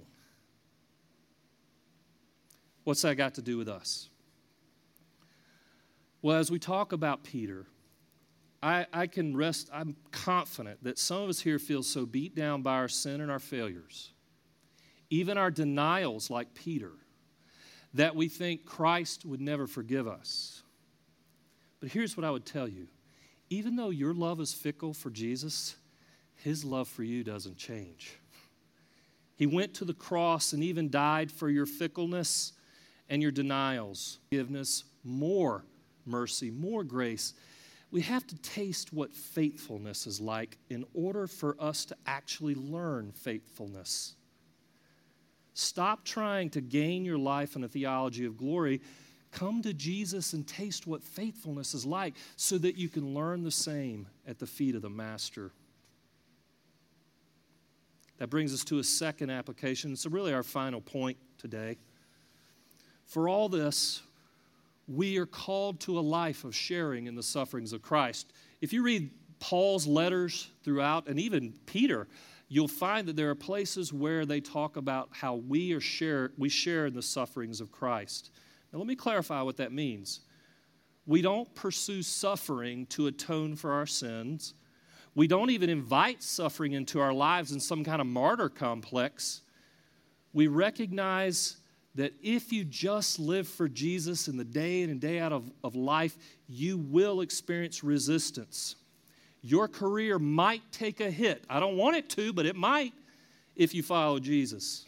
What's 2.85 3.03
that 3.03 3.17
got 3.17 3.35
to 3.35 3.43
do 3.43 3.57
with 3.57 3.69
us? 3.69 4.09
Well, 6.21 6.37
as 6.37 6.51
we 6.51 6.59
talk 6.59 6.93
about 6.93 7.25
Peter, 7.25 7.67
I, 8.63 8.87
I, 8.93 9.07
can 9.09 9.37
rest, 9.37 9.69
I'm 9.73 9.97
confident 10.13 10.85
that 10.85 10.99
some 10.99 11.23
of 11.23 11.29
us 11.29 11.41
here 11.41 11.59
feel 11.59 11.83
so 11.83 12.07
beat 12.07 12.37
down 12.37 12.63
by 12.63 12.75
our 12.75 12.89
sin 12.89 13.21
and 13.21 13.31
our 13.31 13.41
failures, 13.41 14.13
even 15.13 15.37
our 15.37 15.51
denials, 15.51 16.31
like 16.31 16.55
Peter, 16.55 16.93
that 17.93 18.17
we 18.17 18.29
think 18.29 18.65
Christ 18.65 19.27
would 19.27 19.43
never 19.43 19.67
forgive 19.67 20.09
us. 20.09 20.63
But 21.81 21.91
here's 21.91 22.17
what 22.17 22.25
I 22.25 22.31
would 22.31 22.47
tell 22.47 22.67
you 22.67 22.89
even 23.51 23.77
though 23.77 23.91
your 23.91 24.15
love 24.15 24.41
is 24.41 24.55
fickle 24.55 24.95
for 24.95 25.11
Jesus, 25.11 25.77
his 26.37 26.65
love 26.65 26.89
for 26.89 27.03
you 27.03 27.23
doesn't 27.23 27.59
change. 27.59 28.15
He 29.37 29.45
went 29.47 29.75
to 29.75 29.85
the 29.85 29.93
cross 29.93 30.55
and 30.55 30.65
even 30.65 30.89
died 30.89 31.31
for 31.31 31.51
your 31.51 31.67
fickleness 31.67 32.55
and 33.11 33.21
your 33.21 33.33
denials, 33.33 34.19
forgiveness, 34.31 34.85
more 35.05 35.63
mercy, 36.07 36.51
more 36.51 36.85
grace. 36.85 37.35
We 37.91 38.01
have 38.01 38.27
to 38.29 38.37
taste 38.41 38.95
what 38.95 39.13
faithfulness 39.13 40.07
is 40.07 40.23
like 40.23 40.57
in 40.71 40.87
order 40.95 41.27
for 41.27 41.55
us 41.61 41.85
to 41.87 41.97
actually 42.07 42.55
learn 42.55 43.13
faithfulness. 43.13 44.15
Stop 45.55 46.05
trying 46.05 46.51
to 46.51 46.61
gain 46.61 47.05
your 47.05 47.19
life 47.19 47.57
in 47.57 47.65
a 47.65 47.69
theology 47.69 48.25
of 48.25 48.37
glory. 48.37 48.81
Come 49.31 49.63
to 49.63 49.73
Jesus 49.73 50.33
and 50.33 50.47
taste 50.47 50.87
what 50.87 51.03
faithfulness 51.03 51.75
is 51.75 51.87
like 51.87 52.15
so 52.37 52.59
that 52.59 52.77
you 52.77 52.89
can 52.89 53.15
learn 53.15 53.43
the 53.43 53.51
same 53.51 54.07
at 54.27 54.39
the 54.39 54.47
feet 54.47 54.75
of 54.75 54.83
the 54.83 54.91
Master. 54.91 55.51
That 58.19 58.29
brings 58.29 58.55
us 58.55 58.65
to 58.65 58.79
a 58.79 58.85
second 58.85 59.31
application. 59.31 59.93
It's 59.93 60.07
really 60.07 60.33
our 60.33 60.43
final 60.43 60.81
point 60.81 61.17
today. 61.39 61.77
For 63.07 63.29
all 63.29 63.49
this, 63.49 64.03
we 64.87 65.19
are 65.19 65.27
called 65.27 65.81
to 65.81 65.99
a 65.99 66.01
life 66.01 66.45
of 66.45 66.55
sharing 66.55 67.07
in 67.07 67.15
the 67.15 67.23
sufferings 67.23 67.73
of 67.73 67.83
Christ. 67.83 68.33
If 68.61 68.73
you 68.73 68.83
read 68.83 69.11
Paul's 69.41 69.87
letters 69.87 70.51
throughout, 70.63 71.09
and 71.09 71.19
even 71.19 71.55
Peter, 71.67 72.07
you'll 72.53 72.69
find 72.69 73.09
that 73.09 73.17
there 73.17 73.31
are 73.31 73.35
places 73.35 73.95
where 73.95 74.27
they 74.27 74.39
talk 74.39 74.77
about 74.77 75.09
how 75.11 75.37
we 75.37 75.73
are 75.73 75.81
share 75.81 76.33
we 76.37 76.51
share 76.51 76.85
in 76.85 76.93
the 76.93 77.01
sufferings 77.01 77.63
of 77.63 77.73
Christ. 77.73 78.31
Now 78.71 78.79
let 78.79 78.87
me 78.87 78.95
clarify 78.95 79.41
what 79.41 79.57
that 79.57 79.73
means. 79.73 80.21
We 81.07 81.23
don't 81.23 81.53
pursue 81.55 82.03
suffering 82.03 82.85
to 82.87 83.07
atone 83.07 83.57
for 83.57 83.73
our 83.73 83.87
sins. 83.87 84.53
We 85.15 85.27
don't 85.27 85.49
even 85.49 85.71
invite 85.71 86.23
suffering 86.23 86.73
into 86.73 87.01
our 87.01 87.15
lives 87.15 87.53
in 87.53 87.61
some 87.61 87.85
kind 87.85 88.03
of 88.03 88.07
martyr 88.07 88.51
complex. 88.51 89.41
We 90.35 90.47
recognize 90.47 91.57
that 91.95 92.13
if 92.23 92.53
you 92.53 92.65
just 92.65 93.19
live 93.19 93.49
for 93.49 93.67
Jesus 93.67 94.29
in 94.29 94.37
the 94.37 94.45
day 94.45 94.83
in 94.83 94.91
and 94.91 95.01
day 95.01 95.21
out 95.21 95.33
of, 95.33 95.51
of 95.65 95.75
life, 95.75 96.19
you 96.49 96.77
will 96.77 97.23
experience 97.23 97.83
resistance. 97.83 98.77
Your 99.43 99.67
career 99.67 100.19
might 100.19 100.63
take 100.71 101.01
a 101.01 101.11
hit. 101.11 101.45
I 101.51 101.59
don't 101.61 101.77
want 101.77 101.97
it 101.97 102.09
to, 102.11 102.33
but 102.33 102.47
it 102.47 102.57
might 102.57 102.93
if 103.57 103.75
you 103.75 103.83
follow 103.83 104.21
Jesus. 104.21 104.87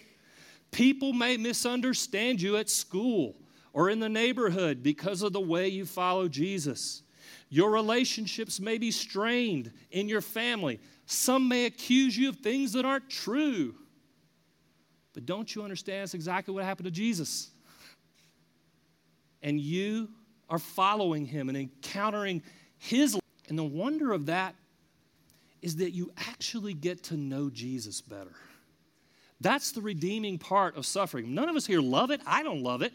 People 0.70 1.12
may 1.12 1.36
misunderstand 1.36 2.40
you 2.40 2.56
at 2.56 2.70
school 2.70 3.34
or 3.72 3.90
in 3.90 3.98
the 3.98 4.08
neighborhood 4.08 4.82
because 4.82 5.22
of 5.22 5.32
the 5.32 5.40
way 5.40 5.68
you 5.68 5.84
follow 5.84 6.28
Jesus. 6.28 7.02
Your 7.48 7.70
relationships 7.70 8.60
may 8.60 8.78
be 8.78 8.90
strained 8.90 9.72
in 9.90 10.08
your 10.08 10.20
family. 10.20 10.80
Some 11.06 11.48
may 11.48 11.66
accuse 11.66 12.16
you 12.16 12.28
of 12.28 12.36
things 12.36 12.72
that 12.72 12.84
aren't 12.84 13.10
true. 13.10 13.74
But 15.12 15.26
don't 15.26 15.54
you 15.54 15.62
understand 15.62 16.02
that's 16.02 16.14
exactly 16.14 16.54
what 16.54 16.64
happened 16.64 16.86
to 16.86 16.90
Jesus? 16.90 17.50
And 19.42 19.60
you 19.60 20.08
are 20.48 20.58
following 20.58 21.26
him 21.26 21.48
and 21.48 21.58
encountering 21.58 22.42
his 22.78 23.18
and 23.48 23.58
the 23.58 23.64
wonder 23.64 24.12
of 24.12 24.26
that 24.26 24.54
is 25.62 25.76
that 25.76 25.92
you 25.92 26.12
actually 26.28 26.74
get 26.74 27.02
to 27.04 27.16
know 27.16 27.50
Jesus 27.50 28.00
better. 28.00 28.34
That's 29.40 29.72
the 29.72 29.80
redeeming 29.80 30.38
part 30.38 30.76
of 30.76 30.86
suffering. 30.86 31.34
None 31.34 31.48
of 31.48 31.56
us 31.56 31.66
here 31.66 31.80
love 31.80 32.10
it. 32.10 32.20
I 32.26 32.42
don't 32.42 32.62
love 32.62 32.82
it. 32.82 32.92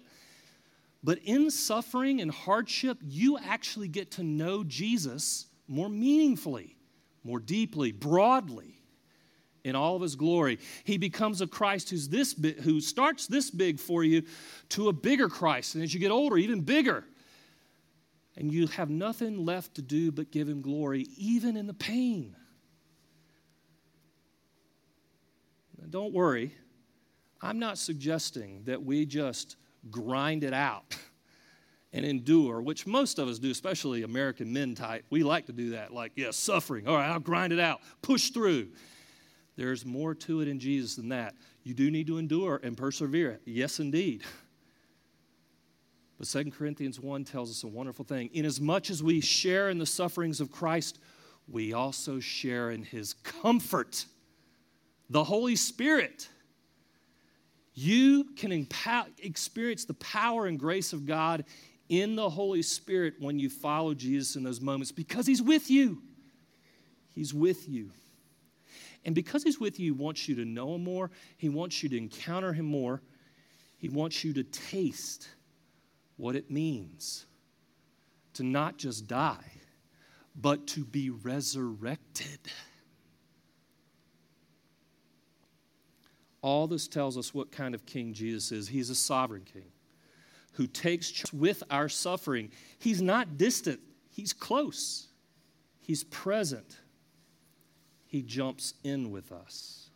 But 1.03 1.19
in 1.23 1.49
suffering 1.49 2.21
and 2.21 2.31
hardship, 2.31 2.97
you 3.01 3.37
actually 3.37 3.87
get 3.87 4.11
to 4.11 4.23
know 4.23 4.63
Jesus 4.63 5.47
more 5.67 5.89
meaningfully, 5.89 6.75
more 7.23 7.39
deeply, 7.39 7.91
broadly 7.91 8.75
in 9.63 9.75
all 9.75 9.95
of 9.95 10.01
his 10.01 10.15
glory. 10.15 10.59
He 10.83 10.97
becomes 10.97 11.41
a 11.41 11.47
Christ 11.47 11.89
who's 11.89 12.07
this 12.07 12.35
who 12.63 12.81
starts 12.81 13.27
this 13.27 13.49
big 13.49 13.79
for 13.79 14.03
you 14.03 14.23
to 14.69 14.89
a 14.89 14.93
bigger 14.93 15.29
Christ. 15.29 15.75
And 15.75 15.83
as 15.83 15.93
you 15.93 15.99
get 15.99 16.11
older, 16.11 16.37
even 16.37 16.61
bigger 16.61 17.05
and 18.35 18.51
you 18.51 18.67
have 18.67 18.89
nothing 18.89 19.45
left 19.45 19.75
to 19.75 19.81
do 19.81 20.11
but 20.11 20.31
give 20.31 20.47
him 20.47 20.61
glory, 20.61 21.07
even 21.17 21.57
in 21.57 21.67
the 21.67 21.73
pain. 21.73 22.35
Now, 25.77 25.87
don't 25.89 26.13
worry, 26.13 26.53
I'm 27.41 27.59
not 27.59 27.77
suggesting 27.77 28.63
that 28.65 28.83
we 28.83 29.05
just 29.05 29.55
grind 29.89 30.43
it 30.43 30.53
out 30.53 30.95
and 31.93 32.05
endure, 32.05 32.61
which 32.61 32.85
most 32.85 33.19
of 33.19 33.27
us 33.27 33.39
do, 33.39 33.49
especially 33.49 34.03
American 34.03 34.51
men 34.51 34.75
type. 34.75 35.05
We 35.09 35.23
like 35.23 35.47
to 35.47 35.53
do 35.53 35.71
that, 35.71 35.93
like, 35.93 36.11
yeah, 36.15 36.31
suffering. 36.31 36.87
All 36.87 36.95
right, 36.95 37.09
I'll 37.09 37.19
grind 37.19 37.53
it 37.53 37.59
out, 37.59 37.81
push 38.01 38.29
through. 38.29 38.69
There's 39.55 39.85
more 39.85 40.15
to 40.15 40.41
it 40.41 40.47
in 40.47 40.59
Jesus 40.59 40.95
than 40.95 41.09
that. 41.09 41.35
You 41.63 41.73
do 41.73 41.91
need 41.91 42.07
to 42.07 42.17
endure 42.17 42.59
and 42.63 42.77
persevere. 42.77 43.39
Yes, 43.45 43.79
indeed. 43.79 44.23
But 46.19 46.27
2 46.27 46.51
Corinthians 46.51 46.99
1 46.99 47.23
tells 47.23 47.49
us 47.49 47.63
a 47.63 47.67
wonderful 47.67 48.03
thing. 48.03 48.29
Inasmuch 48.33 48.49
as 48.49 48.61
much 48.61 48.89
as 48.89 49.01
we 49.01 49.21
share 49.21 49.69
in 49.69 49.77
the 49.79 49.85
sufferings 49.85 50.41
of 50.41 50.51
Christ, 50.51 50.99
we 51.47 51.71
also 51.71 52.19
share 52.19 52.71
in 52.71 52.83
his 52.83 53.13
comfort, 53.13 54.05
the 55.09 55.23
Holy 55.23 55.55
Spirit. 55.55 56.27
You 57.73 58.25
can 58.35 58.67
experience 59.23 59.85
the 59.85 59.93
power 59.93 60.47
and 60.47 60.59
grace 60.59 60.91
of 60.91 61.05
God 61.05 61.45
in 61.87 62.17
the 62.17 62.29
Holy 62.29 62.63
Spirit 62.63 63.13
when 63.19 63.39
you 63.39 63.49
follow 63.49 63.93
Jesus 63.93 64.35
in 64.35 64.43
those 64.43 64.59
moments 64.59 64.91
because 64.91 65.25
he's 65.25 65.41
with 65.41 65.71
you. 65.71 66.01
He's 67.15 67.33
with 67.33 67.69
you. 67.69 67.91
And 69.05 69.15
because 69.15 69.43
he's 69.43 69.61
with 69.61 69.79
you, 69.79 69.93
he 69.93 69.99
wants 69.99 70.27
you 70.27 70.35
to 70.35 70.43
know 70.43 70.75
him 70.75 70.83
more, 70.83 71.11
he 71.37 71.47
wants 71.47 71.81
you 71.81 71.87
to 71.87 71.97
encounter 71.97 72.51
him 72.51 72.65
more, 72.65 73.01
he 73.77 73.87
wants 73.87 74.25
you 74.25 74.33
to 74.33 74.43
taste 74.43 75.29
what 76.19 76.35
it 76.35 76.51
means 76.51 77.25
to 78.33 78.43
not 78.43 78.77
just 78.77 79.07
die, 79.07 79.51
but 80.35 80.67
to 80.67 80.83
be 80.83 81.09
resurrected. 81.09 82.39
All 86.41 86.67
this 86.67 86.89
tells 86.89 87.17
us 87.17 87.33
what 87.33 87.51
kind 87.51 87.73
of 87.73 87.85
king 87.85 88.13
Jesus 88.13 88.51
is. 88.51 88.67
He's 88.67 88.89
a 88.89 88.95
sovereign 88.95 89.45
king 89.51 89.71
who 90.53 90.67
takes 90.67 91.09
charge 91.09 91.33
with 91.33 91.63
our 91.71 91.87
suffering. 91.87 92.51
He's 92.79 93.01
not 93.01 93.37
distant, 93.37 93.79
he's 94.09 94.33
close, 94.33 95.07
he's 95.79 96.03
present. 96.03 96.77
He 98.07 98.23
jumps 98.23 98.73
in 98.83 99.11
with 99.11 99.31
us. 99.31 99.91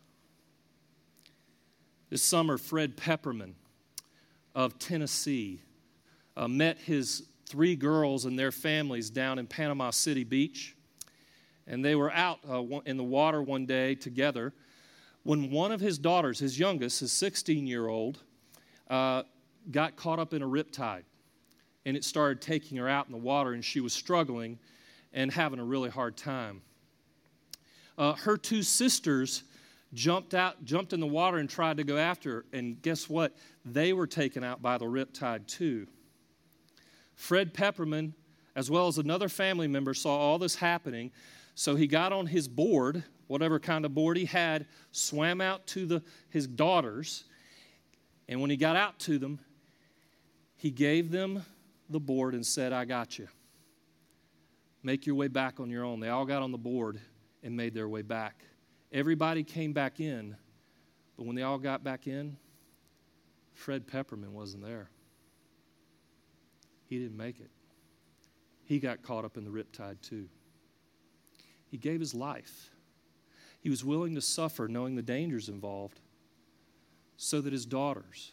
This 2.10 2.22
summer, 2.22 2.58
Fred 2.58 2.96
Pepperman 2.96 3.54
of 4.54 4.78
Tennessee 4.78 5.62
uh, 6.36 6.48
met 6.48 6.78
his 6.78 7.24
three 7.46 7.76
girls 7.76 8.24
and 8.24 8.38
their 8.38 8.52
families 8.52 9.10
down 9.10 9.38
in 9.38 9.46
Panama 9.46 9.90
City 9.90 10.24
Beach. 10.24 10.76
and 11.66 11.84
they 11.84 11.94
were 11.94 12.12
out 12.12 12.40
uh, 12.48 12.62
in 12.84 12.96
the 12.96 13.04
water 13.04 13.42
one 13.42 13.64
day 13.66 13.94
together 13.94 14.52
when 15.24 15.50
one 15.50 15.72
of 15.72 15.80
his 15.80 15.98
daughters, 15.98 16.38
his 16.38 16.58
youngest, 16.58 17.00
his 17.00 17.12
16 17.12 17.66
year 17.66 17.88
old, 17.88 18.18
uh, 18.88 19.22
got 19.70 19.96
caught 19.96 20.18
up 20.18 20.32
in 20.32 20.42
a 20.42 20.46
riptide. 20.46 21.04
And 21.86 21.96
it 21.96 22.04
started 22.04 22.40
taking 22.40 22.78
her 22.78 22.88
out 22.88 23.06
in 23.06 23.12
the 23.12 23.18
water, 23.18 23.52
and 23.52 23.64
she 23.64 23.80
was 23.80 23.92
struggling 23.92 24.58
and 25.12 25.30
having 25.30 25.58
a 25.58 25.64
really 25.64 25.90
hard 25.90 26.16
time. 26.16 26.62
Uh, 27.96 28.14
her 28.14 28.36
two 28.36 28.62
sisters 28.62 29.44
jumped 29.92 30.34
out, 30.34 30.64
jumped 30.64 30.92
in 30.92 31.00
the 31.00 31.06
water 31.06 31.38
and 31.38 31.48
tried 31.48 31.76
to 31.76 31.84
go 31.84 31.96
after 31.96 32.30
her. 32.30 32.44
And 32.52 32.80
guess 32.82 33.08
what? 33.08 33.36
They 33.64 33.92
were 33.92 34.06
taken 34.06 34.44
out 34.44 34.60
by 34.60 34.78
the 34.78 34.86
riptide 34.86 35.46
too. 35.46 35.86
Fred 37.14 37.54
Pepperman, 37.54 38.12
as 38.56 38.70
well 38.70 38.86
as 38.86 38.98
another 38.98 39.28
family 39.28 39.68
member, 39.68 39.94
saw 39.94 40.16
all 40.16 40.38
this 40.38 40.56
happening. 40.56 41.10
So 41.54 41.76
he 41.76 41.86
got 41.86 42.12
on 42.12 42.26
his 42.26 42.48
board, 42.48 43.04
whatever 43.26 43.58
kind 43.58 43.84
of 43.84 43.94
board 43.94 44.16
he 44.16 44.24
had, 44.24 44.66
swam 44.92 45.40
out 45.40 45.66
to 45.68 45.86
the, 45.86 46.02
his 46.30 46.46
daughters. 46.46 47.24
And 48.28 48.40
when 48.40 48.50
he 48.50 48.56
got 48.56 48.76
out 48.76 48.98
to 49.00 49.18
them, 49.18 49.38
he 50.56 50.70
gave 50.70 51.10
them 51.10 51.44
the 51.90 52.00
board 52.00 52.34
and 52.34 52.44
said, 52.44 52.72
I 52.72 52.84
got 52.84 53.18
you. 53.18 53.28
Make 54.82 55.06
your 55.06 55.14
way 55.14 55.28
back 55.28 55.60
on 55.60 55.70
your 55.70 55.84
own. 55.84 56.00
They 56.00 56.08
all 56.08 56.24
got 56.24 56.42
on 56.42 56.52
the 56.52 56.58
board 56.58 57.00
and 57.42 57.56
made 57.56 57.74
their 57.74 57.88
way 57.88 58.02
back. 58.02 58.42
Everybody 58.92 59.42
came 59.42 59.72
back 59.72 60.00
in, 60.00 60.36
but 61.16 61.26
when 61.26 61.36
they 61.36 61.42
all 61.42 61.58
got 61.58 61.82
back 61.82 62.06
in, 62.06 62.36
Fred 63.52 63.86
Pepperman 63.86 64.30
wasn't 64.30 64.64
there. 64.64 64.90
He 66.94 67.00
didn't 67.00 67.16
make 67.16 67.40
it. 67.40 67.50
He 68.62 68.78
got 68.78 69.02
caught 69.02 69.24
up 69.24 69.36
in 69.36 69.42
the 69.44 69.50
riptide 69.50 70.00
too. 70.00 70.28
He 71.66 71.76
gave 71.76 71.98
his 71.98 72.14
life. 72.14 72.70
He 73.58 73.68
was 73.68 73.84
willing 73.84 74.14
to 74.14 74.20
suffer 74.20 74.68
knowing 74.68 74.94
the 74.94 75.02
dangers 75.02 75.48
involved 75.48 75.98
so 77.16 77.40
that 77.40 77.52
his 77.52 77.66
daughters 77.66 78.30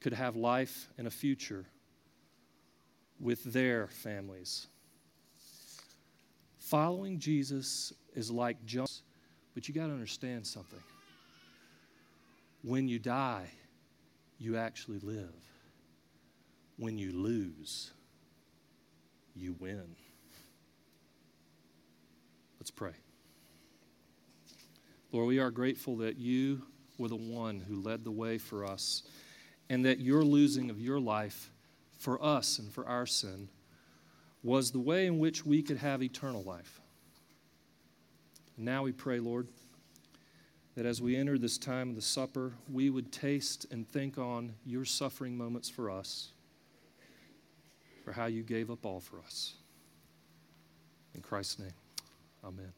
could 0.00 0.14
have 0.14 0.36
life 0.36 0.88
and 0.96 1.06
a 1.06 1.10
future 1.10 1.66
with 3.20 3.44
their 3.44 3.88
families. 3.88 4.68
Following 6.56 7.18
Jesus 7.18 7.92
is 8.14 8.30
like 8.30 8.64
jumping, 8.64 8.94
but 9.52 9.68
you 9.68 9.74
got 9.74 9.88
to 9.88 9.92
understand 9.92 10.46
something. 10.46 10.82
When 12.62 12.88
you 12.88 12.98
die, 12.98 13.50
you 14.38 14.56
actually 14.56 15.00
live. 15.00 15.34
When 16.78 16.98
you 16.98 17.12
lose, 17.12 17.90
you 19.34 19.54
win. 19.58 19.96
Let's 22.60 22.70
pray. 22.70 22.92
Lord, 25.12 25.28
we 25.28 25.38
are 25.38 25.50
grateful 25.50 25.96
that 25.98 26.18
you 26.18 26.62
were 26.98 27.08
the 27.08 27.16
one 27.16 27.60
who 27.60 27.80
led 27.80 28.04
the 28.04 28.10
way 28.10 28.38
for 28.38 28.64
us, 28.64 29.02
and 29.70 29.84
that 29.84 30.00
your 30.00 30.22
losing 30.22 30.70
of 30.70 30.80
your 30.80 31.00
life 31.00 31.50
for 31.98 32.22
us 32.22 32.58
and 32.58 32.72
for 32.72 32.86
our 32.86 33.06
sin 33.06 33.48
was 34.42 34.70
the 34.70 34.78
way 34.78 35.06
in 35.06 35.18
which 35.18 35.44
we 35.44 35.62
could 35.62 35.78
have 35.78 36.02
eternal 36.02 36.42
life. 36.42 36.80
Now 38.56 38.82
we 38.82 38.92
pray, 38.92 39.18
Lord, 39.18 39.48
that 40.76 40.86
as 40.86 41.00
we 41.00 41.16
enter 41.16 41.38
this 41.38 41.58
time 41.58 41.90
of 41.90 41.96
the 41.96 42.02
supper, 42.02 42.52
we 42.70 42.90
would 42.90 43.10
taste 43.10 43.66
and 43.70 43.88
think 43.88 44.18
on 44.18 44.54
your 44.64 44.84
suffering 44.84 45.36
moments 45.36 45.68
for 45.68 45.90
us, 45.90 46.32
for 48.06 48.12
how 48.12 48.26
you 48.26 48.44
gave 48.44 48.70
up 48.70 48.86
all 48.86 49.00
for 49.00 49.18
us. 49.18 49.54
In 51.12 51.22
Christ's 51.22 51.58
name, 51.58 51.72
amen. 52.44 52.72